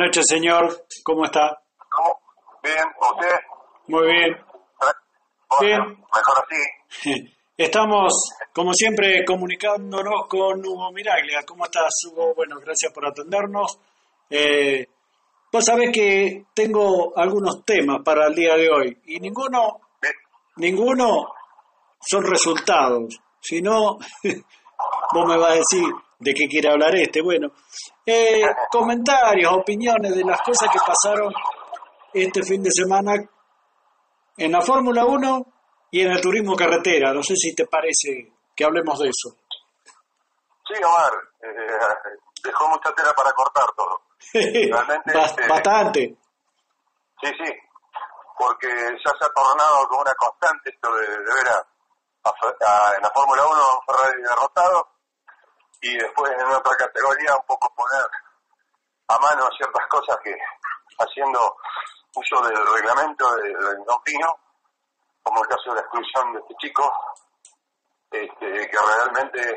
Buenas 0.00 0.16
noches, 0.16 0.26
señor. 0.30 0.86
¿Cómo 1.04 1.26
está? 1.26 1.62
¿Cómo? 1.90 2.18
Bien, 2.62 2.86
¿usted? 2.98 3.36
Muy 3.88 4.06
bien. 4.06 4.36
Bien. 5.60 5.78
Mejor 5.78 6.44
así. 6.48 7.34
Estamos, 7.58 8.10
como 8.54 8.72
siempre, 8.72 9.22
comunicándonos 9.26 10.26
con 10.26 10.66
Hugo 10.66 10.90
Miraglia. 10.92 11.42
¿Cómo 11.46 11.66
estás, 11.66 11.90
Hugo? 12.06 12.32
Bueno, 12.34 12.56
gracias 12.60 12.90
por 12.94 13.04
atendernos. 13.04 13.78
Eh, 14.30 14.86
vos 15.52 15.62
sabés 15.66 15.90
que 15.92 16.46
tengo 16.54 17.12
algunos 17.14 17.62
temas 17.66 17.98
para 18.02 18.28
el 18.28 18.34
día 18.34 18.56
de 18.56 18.70
hoy 18.70 18.98
y 19.04 19.20
ninguno, 19.20 19.80
Bien. 20.00 20.14
ninguno 20.56 21.26
son 22.00 22.24
resultados. 22.24 23.20
Si 23.38 23.60
no, 23.60 23.98
vos 25.12 25.26
me 25.26 25.36
vas 25.36 25.50
a 25.50 25.56
decir 25.56 25.84
de 26.20 26.34
qué 26.34 26.46
quiere 26.48 26.70
hablar 26.70 26.94
este. 26.96 27.20
Bueno, 27.22 27.48
eh, 28.06 28.42
comentarios, 28.70 29.52
opiniones 29.52 30.14
de 30.14 30.22
las 30.24 30.40
cosas 30.42 30.68
que 30.72 30.78
pasaron 30.86 31.32
este 32.12 32.42
fin 32.44 32.62
de 32.62 32.70
semana 32.70 33.12
en 34.36 34.52
la 34.52 34.60
Fórmula 34.62 35.04
1 35.04 35.46
y 35.90 36.02
en 36.02 36.12
el 36.12 36.20
turismo 36.20 36.54
carretera. 36.54 37.12
No 37.12 37.22
sé 37.22 37.34
si 37.36 37.54
te 37.54 37.66
parece 37.66 38.32
que 38.54 38.64
hablemos 38.64 38.98
de 38.98 39.08
eso. 39.08 39.34
Sí, 40.68 40.74
Omar, 40.84 41.12
eh, 41.42 42.10
dejó 42.44 42.68
mucha 42.68 42.92
tela 42.94 43.12
para 43.14 43.32
cortar 43.32 43.64
todo. 43.76 44.02
Realmente, 44.34 45.18
este- 45.18 45.48
Bastante. 45.48 46.16
Sí, 47.22 47.28
sí, 47.36 47.52
porque 48.38 48.68
ya 48.68 49.10
se 49.18 49.24
ha 49.24 49.28
tornado 49.34 49.88
como 49.88 50.00
una 50.02 50.14
constante 50.14 50.70
esto 50.70 50.94
de, 50.94 51.06
de 51.06 51.18
ver 51.34 51.48
a, 51.48 51.58
a 52.28 52.32
Fe- 52.32 52.64
a- 52.64 52.96
en 52.96 53.02
la 53.02 53.10
Fórmula 53.10 53.42
1 53.46 53.54
a 53.54 53.74
un 53.74 53.80
Ferrari 53.86 54.22
derrotado 54.22 54.88
y 55.82 55.96
después 55.96 56.32
en 56.32 56.46
otra 56.46 56.76
categoría 56.76 57.34
un 57.36 57.46
poco 57.46 57.72
poner 57.74 58.04
a 59.08 59.18
mano 59.18 59.48
ciertas 59.56 59.86
cosas 59.88 60.16
que 60.22 60.34
haciendo 60.98 61.56
uso 62.14 62.42
del 62.42 62.56
reglamento 62.74 63.34
de- 63.36 63.48
del 63.54 63.84
Pino, 64.04 64.34
como 65.22 65.42
el 65.42 65.48
caso 65.48 65.70
de 65.70 65.74
la 65.76 65.80
exclusión 65.80 66.32
de 66.34 66.40
este 66.40 66.54
chico, 66.60 66.92
este, 68.10 68.68
que 68.70 68.78
realmente 68.78 69.56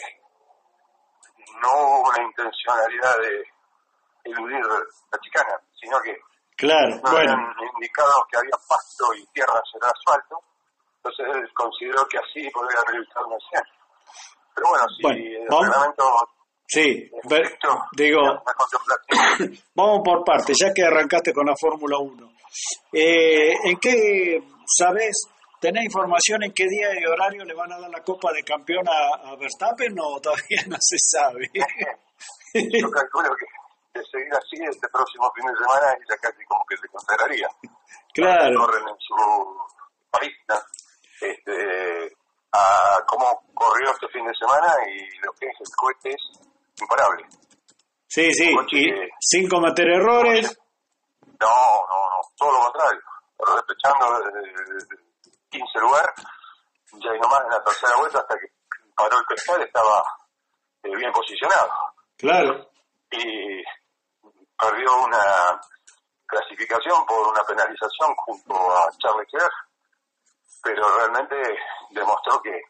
no 1.61 1.71
hubo 1.73 2.09
una 2.09 2.21
intencionalidad 2.23 3.17
de 3.19 3.43
eludir 4.25 4.65
la 4.65 5.19
chicana, 5.19 5.59
sino 5.79 5.99
que 6.01 6.17
Claro, 6.55 6.89
no 6.89 7.11
bueno, 7.11 7.31
habían 7.33 7.55
indicado 7.73 8.11
que 8.29 8.37
había 8.37 8.55
pasto 8.69 9.13
y 9.15 9.25
tierra 9.27 9.53
en 9.55 9.81
el 9.81 9.89
asfalto, 9.89 10.39
entonces 10.97 11.25
él 11.35 11.53
consideró 11.53 12.07
que 12.07 12.17
así 12.19 12.49
podría 12.51 12.79
realizar 12.87 13.23
una 13.25 13.37
escena. 13.37 13.69
Pero 14.55 14.67
bueno, 14.69 14.85
si 14.95 15.01
Bueno, 15.03 15.19
el 15.19 15.47
vamos- 15.49 15.65
reglamento 15.67 16.03
sí. 16.67 17.11
estricto, 17.23 17.69
digo, 17.95 18.21
vamos 19.75 20.01
por 20.03 20.23
partes, 20.23 20.57
ya 20.59 20.73
que 20.73 20.83
arrancaste 20.83 21.33
con 21.33 21.45
la 21.45 21.55
Fórmula 21.59 21.97
1. 21.99 22.31
Eh, 22.91 23.53
¿En 23.65 23.77
qué, 23.79 24.39
sabes, 24.65 25.27
tenés 25.59 25.85
información 25.85 26.43
en 26.43 26.53
qué 26.53 26.65
día 26.67 26.89
y 26.99 27.05
horario 27.05 27.43
le 27.45 27.53
van 27.55 27.71
a 27.73 27.79
dar 27.79 27.89
la 27.89 28.01
Copa 28.03 28.31
de 28.31 28.43
Campeón 28.43 28.85
a, 28.87 29.29
a 29.31 29.35
Verstappen 29.37 29.95
o 29.99 30.19
todavía 30.21 30.63
no 30.67 30.77
se 30.79 30.97
sabe? 30.99 31.49
Yo 32.53 32.89
calculo 32.91 33.29
que 33.35 33.45
de 33.99 34.05
seguir 34.05 34.33
así 34.33 34.57
este 34.69 34.87
próximo 34.89 35.31
fin 35.35 35.45
de 35.45 35.53
semana 35.55 35.95
ya 36.09 36.17
casi 36.17 36.43
como 36.45 36.63
que 36.67 36.77
se 36.77 36.87
consideraría. 36.87 37.47
claro, 38.13 38.59
Corren 38.59 38.87
en 38.87 38.95
su 38.99 39.57
país, 40.09 40.33
este, 41.21 42.15
a 42.53 42.99
cómo 43.07 43.43
corrió 43.53 43.91
este 43.91 44.07
fin 44.09 44.25
de 44.25 44.33
semana 44.35 44.73
y 44.87 45.17
lo 45.25 45.31
que 45.33 45.47
es 45.47 45.55
el 45.59 45.75
cohete 45.75 46.09
es 46.11 46.39
imparable. 46.79 47.25
sí, 48.07 48.31
sí, 48.33 48.51
y 48.51 48.65
que- 48.67 49.09
sin 49.19 49.49
cometer 49.49 49.87
errores, 49.89 50.57
No, 51.39 51.47
no, 51.49 52.09
no, 52.09 52.21
todo 52.37 52.51
lo 52.53 52.59
contrario. 52.71 53.01
Repechando 53.39 54.19
desde 54.21 54.49
el 54.49 54.87
15 55.49 55.79
lugar, 55.79 56.05
ya 56.93 57.15
y 57.15 57.19
nomás 57.19 57.41
en 57.43 57.49
la 57.49 57.63
tercera 57.63 57.95
vuelta 57.97 58.19
hasta 58.19 58.35
que 58.35 58.47
paró 58.95 59.17
el 59.17 59.25
pescal 59.25 59.61
estaba 59.61 60.03
eh, 60.83 60.95
bien 60.95 61.11
posicionado. 61.11 61.69
claro, 62.17 62.69
Y 63.11 63.63
perdió 64.57 64.95
una 65.03 65.59
clasificación 66.25 67.05
por 67.05 67.27
una 67.27 67.43
penalización 67.43 68.15
junto 68.15 68.53
a 68.55 68.89
Charles 68.99 69.27
Leclerc, 69.31 69.53
pero 70.63 70.97
realmente 70.97 71.35
demostró 71.91 72.41
que, 72.41 72.61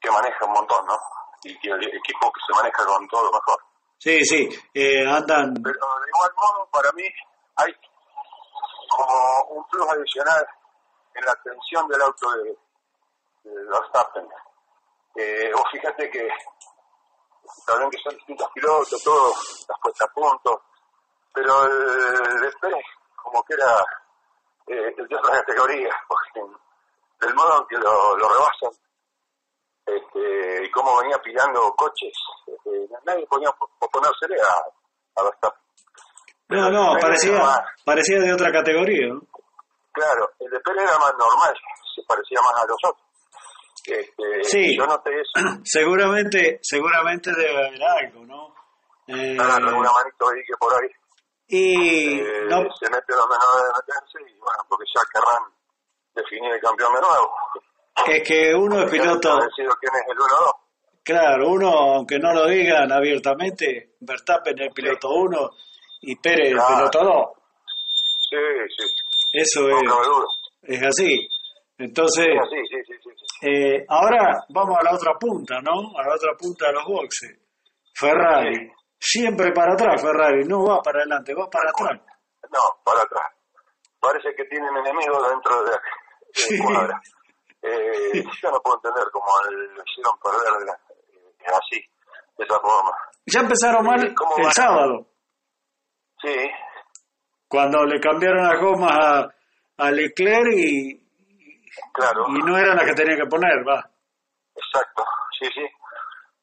que 0.00 0.10
maneja 0.10 0.44
un 0.44 0.52
montón, 0.52 0.86
¿no? 0.86 0.98
Y 1.42 1.58
que 1.58 1.68
el 1.68 1.84
equipo 1.96 2.32
que 2.32 2.40
se 2.46 2.54
maneja 2.54 2.84
con 2.84 3.08
todo 3.08 3.24
lo 3.24 3.32
mejor. 3.32 3.60
sí, 3.98 4.24
sí, 4.24 4.48
eh, 4.74 5.06
andan, 5.06 5.54
Pero 5.62 5.78
de 6.00 6.08
igual 6.08 6.30
modo, 6.36 6.68
para 6.70 6.90
mí 6.92 7.04
hay 7.56 7.74
como 8.88 9.58
un 9.58 9.68
plus 9.68 9.88
adicional 9.90 10.46
en 11.14 11.24
la 11.24 11.34
tensión 11.42 11.88
del 11.88 12.02
auto 12.02 12.30
de, 12.32 12.56
de 13.44 13.64
Verstappen. 13.64 14.28
Eh, 15.16 15.50
vos 15.52 15.64
fíjate 15.72 16.10
que 16.10 16.28
también 17.66 17.90
que 17.90 17.98
son 17.98 18.14
distintos 18.16 18.50
pilotos, 18.52 19.02
todo, 19.02 19.34
las 19.68 19.78
puestas 19.80 20.08
a 20.08 20.12
punto, 20.12 20.62
pero 21.32 21.64
el 21.64 22.40
de 22.40 22.52
Pérez 22.60 22.84
como 23.16 23.42
que 23.42 23.54
era 23.54 23.84
eh, 24.68 24.94
el 24.96 25.08
de 25.08 25.16
otra 25.16 25.40
categoría, 25.40 25.90
porque 26.08 26.40
del 27.20 27.34
modo 27.34 27.60
en 27.60 27.66
que 27.68 27.76
lo, 27.76 28.16
lo 28.16 28.28
rebasan 28.28 28.70
este, 29.86 30.64
y 30.66 30.70
cómo 30.70 30.98
venía 31.00 31.16
pillando 31.22 31.72
coches, 31.76 32.12
este, 32.46 32.88
nadie 33.04 33.26
podía 33.26 33.50
oponérsele 33.78 34.36
a, 34.42 35.20
a 35.20 35.24
Verstappen. 35.24 35.62
no, 36.48 36.70
no, 36.70 36.98
parecía, 37.00 37.38
más- 37.38 37.60
parecía 37.84 38.18
de 38.20 38.32
otra 38.32 38.50
categoría, 38.52 39.08
¿no? 39.14 39.20
Claro, 39.92 40.28
el 40.40 40.50
de 40.50 40.60
Pérez 40.60 40.82
era 40.82 40.98
más 40.98 41.12
normal, 41.18 41.54
se 41.94 42.02
parecía 42.06 42.38
más 42.42 42.62
a 42.62 42.66
los 42.66 42.76
otros. 42.84 43.06
Este, 43.86 44.44
Sí. 44.44 44.76
Yo 44.76 44.84
noté 44.86 45.10
eso, 45.20 45.32
Seguramente, 45.64 46.58
seguramente 46.62 47.30
debe 47.34 47.66
haber 47.68 47.82
algo, 47.82 48.24
¿no? 48.26 48.54
Eh, 49.06 49.36
agarré 49.40 49.72
una 49.72 49.90
manito 49.92 50.28
ahí 50.28 50.40
que 50.44 50.56
por 50.58 50.74
ahí 50.74 50.88
y 51.48 52.18
eh, 52.18 52.44
no, 52.50 52.56
se 52.74 52.90
mete 52.90 53.12
donde 53.14 53.36
no 53.38 53.62
debe 53.62 53.72
meterse 53.78 54.18
y 54.34 54.36
bueno, 54.40 54.58
porque 54.68 54.84
ya 54.92 55.00
querrán 55.14 55.44
definir 56.16 56.52
el 56.52 56.60
campeón 56.60 56.92
de 56.94 57.00
nuevo. 57.00 57.32
es 58.08 58.22
que 58.28 58.54
uno 58.54 58.82
es 58.82 58.90
piloto, 58.90 59.32
han 59.32 59.40
decidido 59.46 59.74
quién 59.80 59.92
es 59.94 60.02
el 60.10 60.16
1-2. 60.18 60.52
claro, 61.04 61.48
uno, 61.48 61.68
aunque 61.94 62.18
no 62.18 62.32
lo 62.32 62.46
digan 62.46 62.90
abiertamente, 62.90 63.94
Verstappen 64.00 64.60
es 64.62 64.72
piloto 64.74 65.08
1 65.10 65.50
y 66.02 66.16
Pérez 66.16 66.50
el 66.50 66.56
Claro. 66.56 66.76
piloto 66.76 66.98
2. 67.04 67.26
Sí, 68.30 68.36
sí, 68.76 68.84
Eso 69.34 69.60
no 69.68 70.02
es, 70.68 70.78
es 70.78 70.82
así. 70.86 71.28
Entonces, 71.78 72.26
sí, 72.50 72.82
sí, 72.86 73.46
eh, 73.48 73.84
ahora 73.88 74.44
vamos 74.48 74.76
a 74.80 74.82
la 74.82 74.94
otra 74.94 75.12
punta, 75.20 75.60
¿no? 75.60 75.96
A 75.98 76.02
la 76.08 76.14
otra 76.14 76.32
punta 76.38 76.66
de 76.68 76.72
los 76.72 76.84
boxes. 76.86 77.38
Ferrari. 77.94 78.70
Siempre 78.98 79.52
para 79.52 79.74
atrás, 79.74 80.00
Ferrari. 80.02 80.42
No 80.44 80.64
va 80.64 80.80
para 80.82 81.00
adelante, 81.00 81.34
va 81.34 81.48
para 81.50 81.70
atrás. 81.70 82.00
No, 82.50 82.60
para 82.82 83.02
atrás. 83.02 83.30
Parece 84.00 84.34
que 84.34 84.44
tienen 84.46 84.74
enemigos 84.74 85.28
dentro 85.30 85.62
de 85.64 85.70
la 85.70 85.80
Sí. 86.36 86.58
cuadra. 86.58 87.00
Eh, 87.62 88.22
yo 88.42 88.50
no 88.50 88.60
puedo 88.60 88.76
entender 88.76 89.04
cómo 89.12 89.26
lo 89.50 89.82
hicieron 89.84 90.18
perder 90.22 90.58
de 90.60 90.64
la- 90.66 90.80
eh, 91.10 91.56
así, 91.60 91.80
de 92.38 92.44
esa 92.44 92.60
forma. 92.60 92.92
Ya 93.26 93.40
empezaron 93.40 93.84
mal 93.84 94.14
¿Cómo 94.14 94.36
el 94.36 94.42
van? 94.44 94.52
sábado. 94.52 95.06
Sí, 96.22 96.34
cuando 97.48 97.84
le 97.84 98.00
cambiaron 98.00 98.42
las 98.46 98.60
gomas 98.60 98.92
a, 98.92 99.28
a 99.78 99.90
Leclerc 99.90 100.52
y, 100.56 100.98
claro, 101.92 102.26
y 102.28 102.38
no 102.42 102.56
eran 102.56 102.76
las 102.76 102.86
que 102.86 102.94
tenía 102.94 103.16
que 103.16 103.26
poner, 103.28 103.66
va. 103.66 103.88
exacto, 104.54 105.04
sí, 105.40 105.46
sí. 105.54 105.66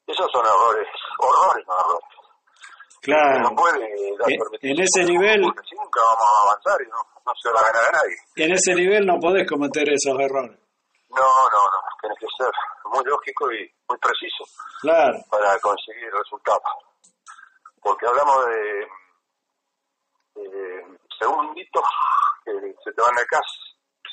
Esos 0.07 0.29
son 0.31 0.45
errores, 0.45 0.87
horrores, 1.19 1.65
no 1.67 1.73
errores. 1.79 2.07
Claro. 3.01 3.39
No 3.49 3.55
puede 3.55 3.79
dar 4.17 4.31
En- 4.31 4.69
en 4.71 4.79
ese 4.83 5.03
nivel- 5.05 5.41
nunca 5.41 5.61
vamos 6.01 6.27
a 6.27 6.41
avanzar 6.51 6.81
y 6.81 6.89
no, 6.89 6.97
no 7.25 7.33
se 7.41 7.49
va 7.51 7.59
a 7.59 7.71
ganar 7.71 7.83
a 7.89 7.91
nadie. 7.91 8.15
En 8.35 8.51
ese 8.53 8.75
nivel 8.75 9.05
no 9.05 9.19
podés 9.19 9.47
cometer 9.49 9.83
esos 9.89 10.19
errores. 10.19 10.57
No, 11.09 11.21
no, 11.21 11.61
no, 11.71 11.79
tienes 12.01 12.17
que 12.19 12.27
ser 12.37 12.51
muy 12.85 13.03
lógico 13.05 13.51
y 13.51 13.71
muy 13.87 13.97
preciso 13.99 14.43
Claro, 14.81 15.17
para 15.29 15.57
conseguir 15.59 16.11
resultados. 16.11 16.61
Porque 17.81 18.07
hablamos 18.07 18.45
de, 18.47 18.87
de 20.41 20.97
segunditos 21.19 21.83
que 22.43 22.51
se 22.83 22.91
te 22.93 23.01
van 23.01 23.15
de 23.15 23.21
acá, 23.21 23.39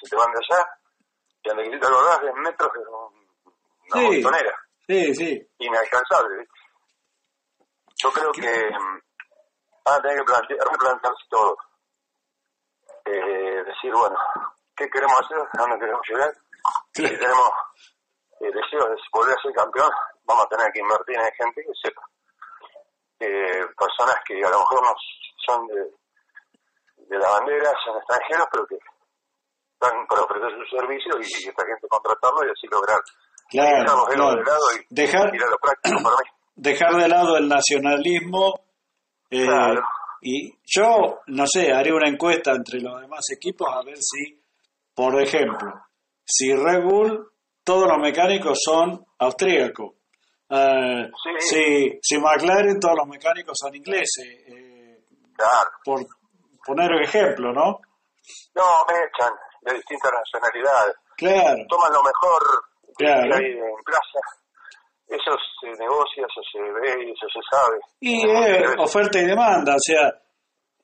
se 0.03 0.11
te 0.11 0.17
van 0.17 0.31
de 0.33 0.39
allá, 0.39 0.69
y 1.43 1.51
a 1.51 1.55
necesita 1.55 1.89
acordás 1.89 2.21
10 2.21 2.35
metros 2.35 2.71
es 2.75 2.87
un- 2.87 3.55
una 3.93 4.01
Sí. 4.11 4.23
montonera, 4.23 4.55
sí, 4.87 5.15
sí. 5.15 5.49
inalcanzable. 5.59 6.47
Yo 8.03 8.11
creo 8.13 8.33
que 8.33 8.71
mm, 8.71 9.01
van 9.85 9.99
a 9.99 10.03
tener 10.03 10.19
que 10.19 10.25
plantear, 10.25 10.69
replantearse 10.71 11.25
todo. 11.31 11.57
Eh, 13.11 13.65
decir, 13.65 13.93
bueno, 13.93 14.17
¿qué 14.77 14.89
queremos 14.89 15.19
hacer? 15.19 15.39
¿A 15.39 15.63
dónde 15.63 15.79
queremos 15.79 16.03
llegar? 16.09 16.33
Si 16.93 17.03
tenemos 17.03 17.51
eh, 18.41 18.51
deseos 18.55 18.91
de 18.91 18.97
volver 19.13 19.35
a 19.37 19.43
ser 19.43 19.53
campeón, 19.53 19.91
vamos 20.25 20.45
a 20.45 20.49
tener 20.49 20.71
que 20.73 20.81
invertir 20.81 21.17
en 21.17 21.33
gente 21.35 21.63
que 21.63 21.75
sepa. 21.83 22.03
Eh, 23.19 23.67
personas 23.77 24.17
que 24.25 24.35
a 24.39 24.51
lo 24.51 24.59
mejor 24.61 24.83
no 24.83 24.95
son 25.47 25.67
de, 25.67 25.91
de 27.09 27.19
la 27.19 27.29
bandera 27.31 27.73
son 27.85 27.99
extranjeros, 27.99 28.47
pero 28.53 28.67
que 28.67 28.77
están 28.77 30.07
para 30.07 30.23
ofrecer 30.23 30.51
su 30.55 30.77
servicio 30.77 31.19
y, 31.19 31.49
esta 31.49 31.67
gente 31.67 31.89
contratarlo 31.89 32.47
y 32.47 32.51
así 32.51 32.67
lograr 32.71 33.01
claro. 33.51 34.07
De 34.07 35.03
dejar, 35.03 35.33
dejar 36.55 36.95
de 36.95 37.09
lado 37.09 37.37
el 37.37 37.49
nacionalismo 37.49 38.61
eh, 39.31 39.45
Claro. 39.45 39.83
Y 40.23 40.53
yo 40.65 41.21
no 41.29 41.47
sé 41.47 41.73
haré 41.73 41.93
una 41.93 42.09
encuesta 42.09 42.53
entre 42.53 42.81
los 42.81 43.01
demás 43.01 43.25
equipos 43.31 43.69
a 43.71 43.83
ver 43.83 43.97
si 43.99 44.43
por 44.95 45.21
ejemplo 45.21 45.73
si 46.25 46.53
Red 46.55 46.83
Bull 46.85 47.33
todos 47.65 47.89
los 47.89 47.99
mecánicos 47.99 48.59
son 48.65 49.05
austríacos 49.19 49.95
Eh, 50.53 51.09
Sí. 51.23 51.31
si, 51.39 51.99
si 52.03 52.19
McLaren 52.19 52.81
todos 52.81 52.97
los 52.99 53.07
mecánicos 53.07 53.57
son 53.59 53.75
ingleses 53.75 54.27
eh, 54.49 54.99
Claro. 55.37 55.71
por 55.85 56.01
poner 56.67 56.91
un 56.93 57.03
ejemplo 57.03 57.53
no 57.53 57.81
No, 58.55 58.65
me 58.89 58.95
echan 58.95 59.33
de 59.63 59.75
distintas 59.75 60.11
nacionalidades. 60.13 60.95
claro 61.17 61.63
Toman 61.69 61.93
lo 61.93 62.03
mejor 62.03 62.43
Claro. 62.97 63.23
que 63.31 63.37
hay 63.37 63.53
en 63.53 63.85
plaza. 63.85 64.21
Eso 65.11 65.33
se 65.61 65.67
negocia, 65.71 66.25
eso 66.25 66.41
se 66.53 66.61
ve 66.61 67.05
y 67.05 67.11
eso 67.11 67.27
se 67.33 67.41
sabe. 67.51 67.79
Y 68.01 68.25
Como 68.25 68.45
es 68.45 68.79
oferta 68.79 69.19
y 69.19 69.27
demanda, 69.27 69.75
o 69.75 69.81
sea, 69.81 70.09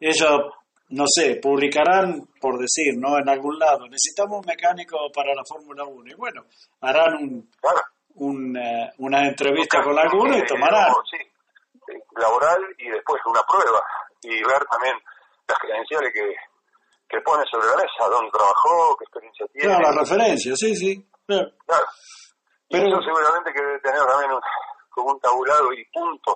ellos, 0.00 0.40
no 0.88 1.04
sé, 1.06 1.36
publicarán, 1.40 2.26
por 2.40 2.58
decir, 2.58 2.94
¿no? 2.98 3.16
En 3.18 3.28
algún 3.28 3.56
lado, 3.58 3.86
necesitamos 3.86 4.40
un 4.40 4.46
mecánico 4.46 4.96
para 5.14 5.32
la 5.34 5.42
Fórmula 5.48 5.84
1. 5.84 6.10
Y 6.10 6.14
bueno, 6.14 6.42
harán 6.80 7.14
un, 7.14 7.50
Claro. 7.60 7.80
un, 8.16 8.56
eh, 8.56 8.90
una 8.98 9.28
entrevista 9.28 9.80
con 9.82 9.96
alguno 9.96 10.36
y 10.36 10.40
Eh, 10.40 10.44
tomarán. 10.48 10.88
no, 10.88 10.96
sí, 11.08 11.18
eh, 11.22 12.00
laboral 12.16 12.60
y 12.78 12.88
después 12.90 13.22
una 13.26 13.42
prueba 13.48 13.80
y 14.22 14.30
ver 14.42 14.64
también 14.68 14.94
las 15.46 15.58
credenciales 15.60 16.12
que, 16.12 16.34
que 17.08 17.20
pone 17.20 17.44
sobre 17.48 17.68
la 17.68 17.76
mesa, 17.76 18.10
dónde 18.10 18.30
trabajó, 18.32 18.96
qué 18.98 19.04
experiencia 19.04 19.46
tiene. 19.52 19.68
Claro, 19.68 19.82
la 19.94 20.00
referencia, 20.00 20.56
sí, 20.56 20.74
sí. 20.74 21.06
claro. 21.26 21.48
Claro. 21.64 21.86
Y 22.68 22.76
Pero- 22.76 22.88
eso 22.88 23.02
seguramente 23.02 23.52
que 23.52 23.60
debe 23.62 23.78
tener 23.80 24.00
también 24.06 24.32
un, 24.32 24.40
como 24.90 25.12
un 25.12 25.20
tabulado 25.20 25.72
y 25.72 25.84
puntos 25.92 26.34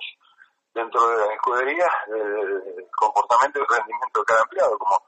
dentro 0.73 1.09
de 1.09 1.27
la 1.27 1.35
escudería 1.35 1.89
del 2.07 2.87
comportamiento 2.97 3.59
y 3.61 3.65
rendimiento 3.75 4.21
de 4.21 4.25
cada 4.27 4.43
empleado, 4.43 4.79
como 4.79 5.03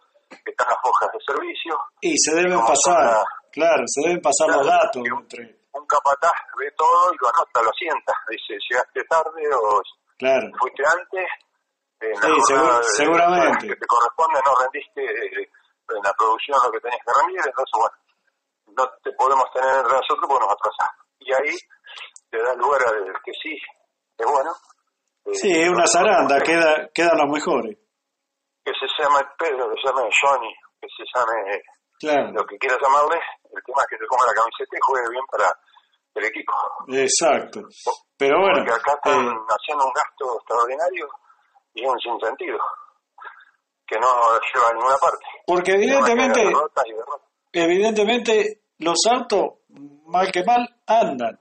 están 0.44 0.66
las 0.68 0.78
hojas 0.82 1.08
de 1.12 1.18
servicio. 1.26 1.78
Y 2.00 2.14
se 2.18 2.34
deben 2.34 2.58
pasar, 2.66 3.22
claro, 3.52 3.82
se 3.86 4.00
deben 4.08 4.20
pasar 4.20 4.48
los 4.48 4.66
datos 4.66 4.96
un- 4.96 5.06
entre, 5.22 5.62
Un 5.74 5.86
capataz 5.86 6.32
ve 6.58 6.70
todo 6.76 7.14
y 7.14 7.16
lo 7.20 7.28
anota, 7.28 7.62
lo 7.62 7.70
sienta. 7.72 8.12
Dice, 8.28 8.58
llegaste 8.68 9.04
tarde 9.04 9.42
o 9.54 9.80
claro. 10.18 10.46
fuiste 10.58 10.82
antes. 10.84 11.26
En 12.00 12.10
la 12.12 12.20
Sí, 12.20 12.40
seguro- 12.48 12.76
de- 12.78 12.84
seguramente. 12.84 13.66
que 13.68 13.76
te 13.76 13.86
corresponde 13.86 14.40
no 14.44 14.52
rendiste 14.60 15.00
eh, 15.04 15.48
en 15.88 16.02
la 16.02 16.12
producción 16.18 16.58
lo 16.64 16.72
que 16.72 16.80
tenías 16.80 17.00
que 17.06 17.12
rendir, 17.22 17.40
entonces 17.46 17.72
bueno, 17.78 17.96
no 18.76 18.90
te 19.04 19.12
podemos 19.12 19.44
tener 19.54 19.70
entre 19.80 19.92
nosotros 19.96 20.26
porque 20.28 20.44
nos 20.44 20.52
atrasamos. 20.52 21.01
Y 21.24 21.32
ahí 21.32 21.54
te 22.30 22.38
da 22.42 22.54
lugar 22.54 22.80
al 22.86 23.12
que 23.24 23.32
sí, 23.42 23.56
es 24.18 24.26
bueno. 24.26 24.50
eh, 25.26 25.34
Sí, 25.34 25.50
es 25.52 25.68
una 25.68 25.86
zaranda, 25.86 26.40
queda, 26.40 26.88
quedan 26.94 27.18
los 27.18 27.28
mejores. 27.30 27.76
Que 28.64 28.72
se 28.78 28.86
llame 29.02 29.20
Pedro, 29.38 29.68
que 29.70 29.80
se 29.82 29.88
llame 29.88 30.08
Johnny, 30.20 30.54
que 30.80 30.88
se 30.88 31.04
llame 31.14 31.62
Claro, 31.98 32.32
lo 32.32 32.44
que 32.46 32.58
quieras 32.58 32.78
llamarle, 32.82 33.14
el 33.44 33.62
tema 33.64 33.82
es 33.82 33.86
que 33.90 33.96
te 33.96 34.06
ponga 34.10 34.26
la 34.26 34.34
camiseta 34.34 34.74
y 34.76 34.80
juegue 34.82 35.08
bien 35.10 35.24
para 35.30 35.46
el 36.14 36.24
equipo. 36.24 36.52
exacto. 36.88 37.60
Pero 38.18 38.40
bueno, 38.40 38.58
Porque 38.58 38.72
acá 38.72 38.92
están 38.94 39.26
eh, 39.26 39.38
haciendo 39.48 39.84
un 39.86 39.92
gasto 39.92 40.36
extraordinario 40.38 41.06
y 41.74 41.82
es 41.84 41.88
un 41.88 42.00
sinsentido, 42.00 42.58
que 43.86 43.98
no 43.98 44.08
lleva 44.52 44.68
a 44.68 44.72
ninguna 44.74 44.96
parte. 44.98 45.24
porque 45.46 45.72
evidentemente... 45.72 46.40
Derrotas 46.44 46.84
y 46.86 46.92
derrotas. 46.92 47.28
evidentemente 47.52 48.61
los 48.82 48.98
autos, 49.10 49.60
mal 50.06 50.30
que 50.30 50.44
mal, 50.44 50.68
andan. 50.86 51.38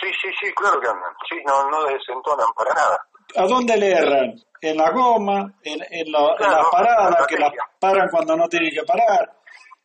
Sí, 0.00 0.08
sí, 0.22 0.28
sí, 0.40 0.52
claro 0.54 0.80
que 0.80 0.88
andan. 0.88 1.12
Sí, 1.28 1.36
no, 1.46 1.70
no 1.70 1.84
desentonan 1.84 2.46
para 2.54 2.74
nada. 2.74 2.98
¿A 3.36 3.42
dónde 3.46 3.76
le 3.76 3.90
erran? 3.92 4.34
En 4.60 4.76
la 4.76 4.90
goma, 4.90 5.52
en, 5.62 5.80
en, 5.90 6.12
la- 6.12 6.30
en 6.30 6.36
Claro, 6.36 6.56
las 6.56 6.66
paradas, 6.70 7.20
la 7.20 7.26
que 7.26 7.36
las 7.36 7.52
paran 7.78 8.08
cuando 8.10 8.36
no 8.36 8.48
tienen 8.48 8.70
que 8.70 8.82
parar. 8.84 9.32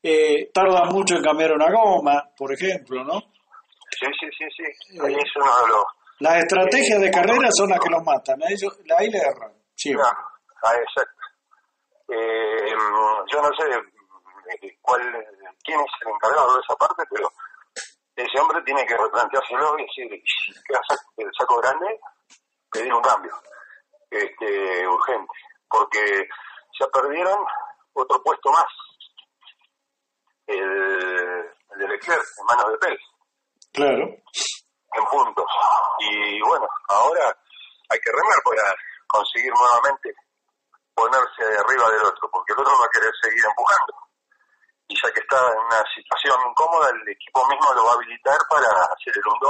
Eh, 0.04 0.50
tardan 0.54 0.90
mucho 0.90 1.16
en 1.16 1.24
cambiar 1.24 1.52
una 1.54 1.70
goma, 1.72 2.24
por 2.36 2.52
ejemplo, 2.54 3.04
¿no? 3.04 3.20
Sí, 3.92 4.08
sí, 4.20 4.28
sí, 4.38 4.46
sí. 4.58 5.00
Ahí 5.00 5.14
es 5.14 5.36
uno 5.36 5.46
de 5.46 5.68
los... 5.68 5.84
Las 6.20 6.38
estrategias 6.38 7.00
de 7.02 7.12
carrera 7.12 7.50
son 7.52 7.70
las 7.70 7.80
que 7.80 7.90
los 7.90 8.04
matan, 8.04 8.42
a 8.44 8.48
ellos, 8.50 8.80
ahí 8.98 9.10
le 9.10 9.18
erran, 9.20 9.52
siempre. 9.76 10.04
Claro, 10.04 10.28
ah, 10.64 10.74
exacto. 10.82 11.22
Eh, 12.10 12.74
yo 13.32 13.42
no 13.42 13.50
sé 13.58 14.66
eh, 14.68 14.78
cuál, 14.82 15.02
quién 15.64 15.80
es 15.80 15.92
el 16.02 16.10
encargado 16.14 16.56
de 16.56 16.62
esa 16.62 16.76
parte, 16.76 17.04
pero 17.10 17.32
ese 18.16 18.40
hombre 18.40 18.62
tiene 18.64 18.86
que 18.86 18.98
replanteárselo 18.98 19.78
y 19.80 19.84
decir, 19.84 20.24
saco- 20.88 21.12
el 21.18 21.32
saco 21.38 21.58
grande, 21.62 22.00
pedir 22.72 22.94
un 22.94 23.02
cambio 23.02 23.34
este, 24.10 24.88
urgente, 24.88 25.34
porque 25.70 26.28
ya 26.80 26.88
perdieron 26.88 27.38
otro 27.94 28.22
puesto 28.24 28.52
más, 28.52 28.66
el, 30.48 30.60
el 30.60 31.78
de 31.80 31.88
Leclerc, 31.88 32.24
en 32.40 32.46
manos 32.46 32.72
de 32.72 32.78
Pérez 32.78 33.00
Claro, 33.74 34.04
en 34.04 35.06
puntos. 35.10 35.46
Y 36.00 36.42
bueno, 36.42 36.68
ahora 36.90 37.38
hay 37.90 38.00
que 38.00 38.12
remar 38.12 38.38
para 38.44 38.76
conseguir 39.08 39.52
nuevamente 39.54 40.14
ponerse 40.94 41.44
arriba 41.58 41.90
del 41.92 42.06
otro, 42.06 42.30
porque 42.32 42.52
el 42.54 42.60
otro 42.60 42.74
va 42.80 42.86
a 42.86 42.90
querer 42.90 43.12
seguir 43.22 43.44
empujando. 43.48 43.94
Y 44.92 44.94
ya 45.00 45.08
que 45.14 45.22
está 45.24 45.40
en 45.40 45.56
una 45.64 45.80
situación 45.96 46.36
incómoda, 46.52 46.90
el 46.92 47.08
equipo 47.16 47.40
mismo 47.48 47.64
lo 47.74 47.86
va 47.88 47.92
a 47.92 47.96
habilitar 47.96 48.36
para 48.52 48.68
hacer 48.92 49.14
el 49.16 49.24
1-2 49.24 49.48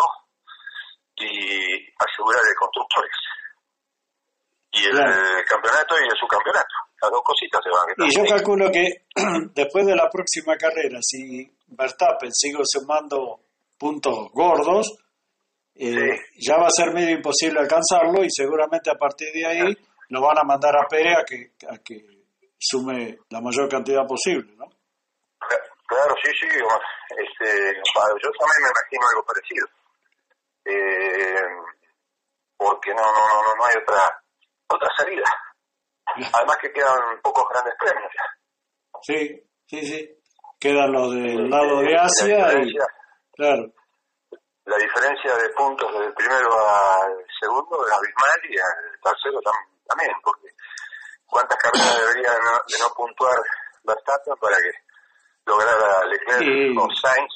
y 1.17 1.89
asegurar 1.97 2.41
el 2.45 2.55
constructores. 2.61 3.17
Y 4.71 4.85
el 4.85 4.91
Claro. 4.91 5.11
campeonato 5.49 5.95
y 5.99 6.03
el 6.05 6.17
subcampeonato. 6.19 6.75
Las 7.01 7.11
dos 7.11 7.21
cositas 7.25 7.59
se 7.63 7.69
van 7.69 7.81
a 7.81 7.85
quedar. 7.89 8.07
y 8.07 8.15
yo 8.15 8.23
calculo 8.35 8.71
que 8.71 8.85
después 9.55 9.85
de 9.85 9.95
la 9.95 10.09
próxima 10.09 10.55
carrera, 10.55 10.99
si 11.01 11.49
Verstappen 11.67 12.31
sigue 12.31 12.61
sumando 12.63 13.39
puntos 13.77 14.29
gordos, 14.31 14.87
eh, 15.75 16.19
ya 16.37 16.57
va 16.57 16.67
a 16.67 16.71
ser 16.71 16.93
medio 16.93 17.15
imposible 17.17 17.59
alcanzarlo 17.59 18.23
y 18.23 18.29
seguramente 18.29 18.91
a 18.91 18.95
partir 18.95 19.29
de 19.33 19.45
ahí 19.47 19.77
lo 20.09 20.21
van 20.21 20.37
a 20.37 20.43
mandar 20.43 20.75
a 20.77 20.85
Pérez 20.87 21.17
a 21.17 21.23
que, 21.25 21.51
a 21.67 21.77
que 21.79 21.97
sume 22.59 23.17
la 23.29 23.41
mayor 23.41 23.67
cantidad 23.67 24.05
posible, 24.05 24.53
¿no? 24.55 24.65
Claro, 25.91 26.15
sí, 26.23 26.31
sí. 26.39 26.47
Este, 26.47 27.73
yo 27.75 28.31
también 28.39 28.61
me 28.63 28.69
imagino 28.69 29.07
algo 29.09 29.25
parecido. 29.25 29.67
Eh, 30.63 31.35
porque 32.55 32.93
no, 32.93 33.01
no, 33.01 33.11
no, 33.11 33.43
no, 33.43 33.55
no 33.57 33.65
hay 33.65 33.75
otra 33.75 34.23
otra 34.69 34.87
salida. 34.95 35.25
Además 36.05 36.57
que 36.61 36.71
quedan 36.71 37.19
pocos 37.21 37.43
grandes 37.49 37.73
premios. 37.77 38.11
Sí, 39.01 39.43
sí, 39.67 39.85
sí. 39.85 40.17
Quedan 40.59 40.93
los 40.93 41.11
del 41.11 41.45
Eh, 41.45 41.49
lado 41.49 41.79
de 41.81 41.89
la 41.91 42.03
Asia 42.03 42.25
y, 42.25 42.35
diferencia, 42.37 42.85
claro, 43.33 43.63
la 44.65 44.77
diferencia 44.77 45.35
de 45.35 45.49
puntos 45.49 45.91
del 45.99 46.13
primero 46.13 46.53
al 46.67 47.25
segundo 47.37 47.85
es 47.85 47.91
abismal 47.93 48.39
y 48.49 48.57
al 48.59 48.99
tercero 49.03 49.41
tam- 49.41 49.67
también, 49.87 50.11
porque 50.23 50.47
cuántas 51.25 51.57
carreras 51.57 51.99
debería 51.99 52.31
de 52.31 52.39
no, 52.39 52.51
de 52.65 52.79
no 52.79 52.93
puntuar 52.93 53.35
Verstappen 53.83 54.35
para 54.39 54.55
que 54.57 54.71
lograra 55.45 56.05
Leclerc 56.05 56.41
Sí. 56.43 56.75
o 56.77 56.87
Sainz 56.95 57.33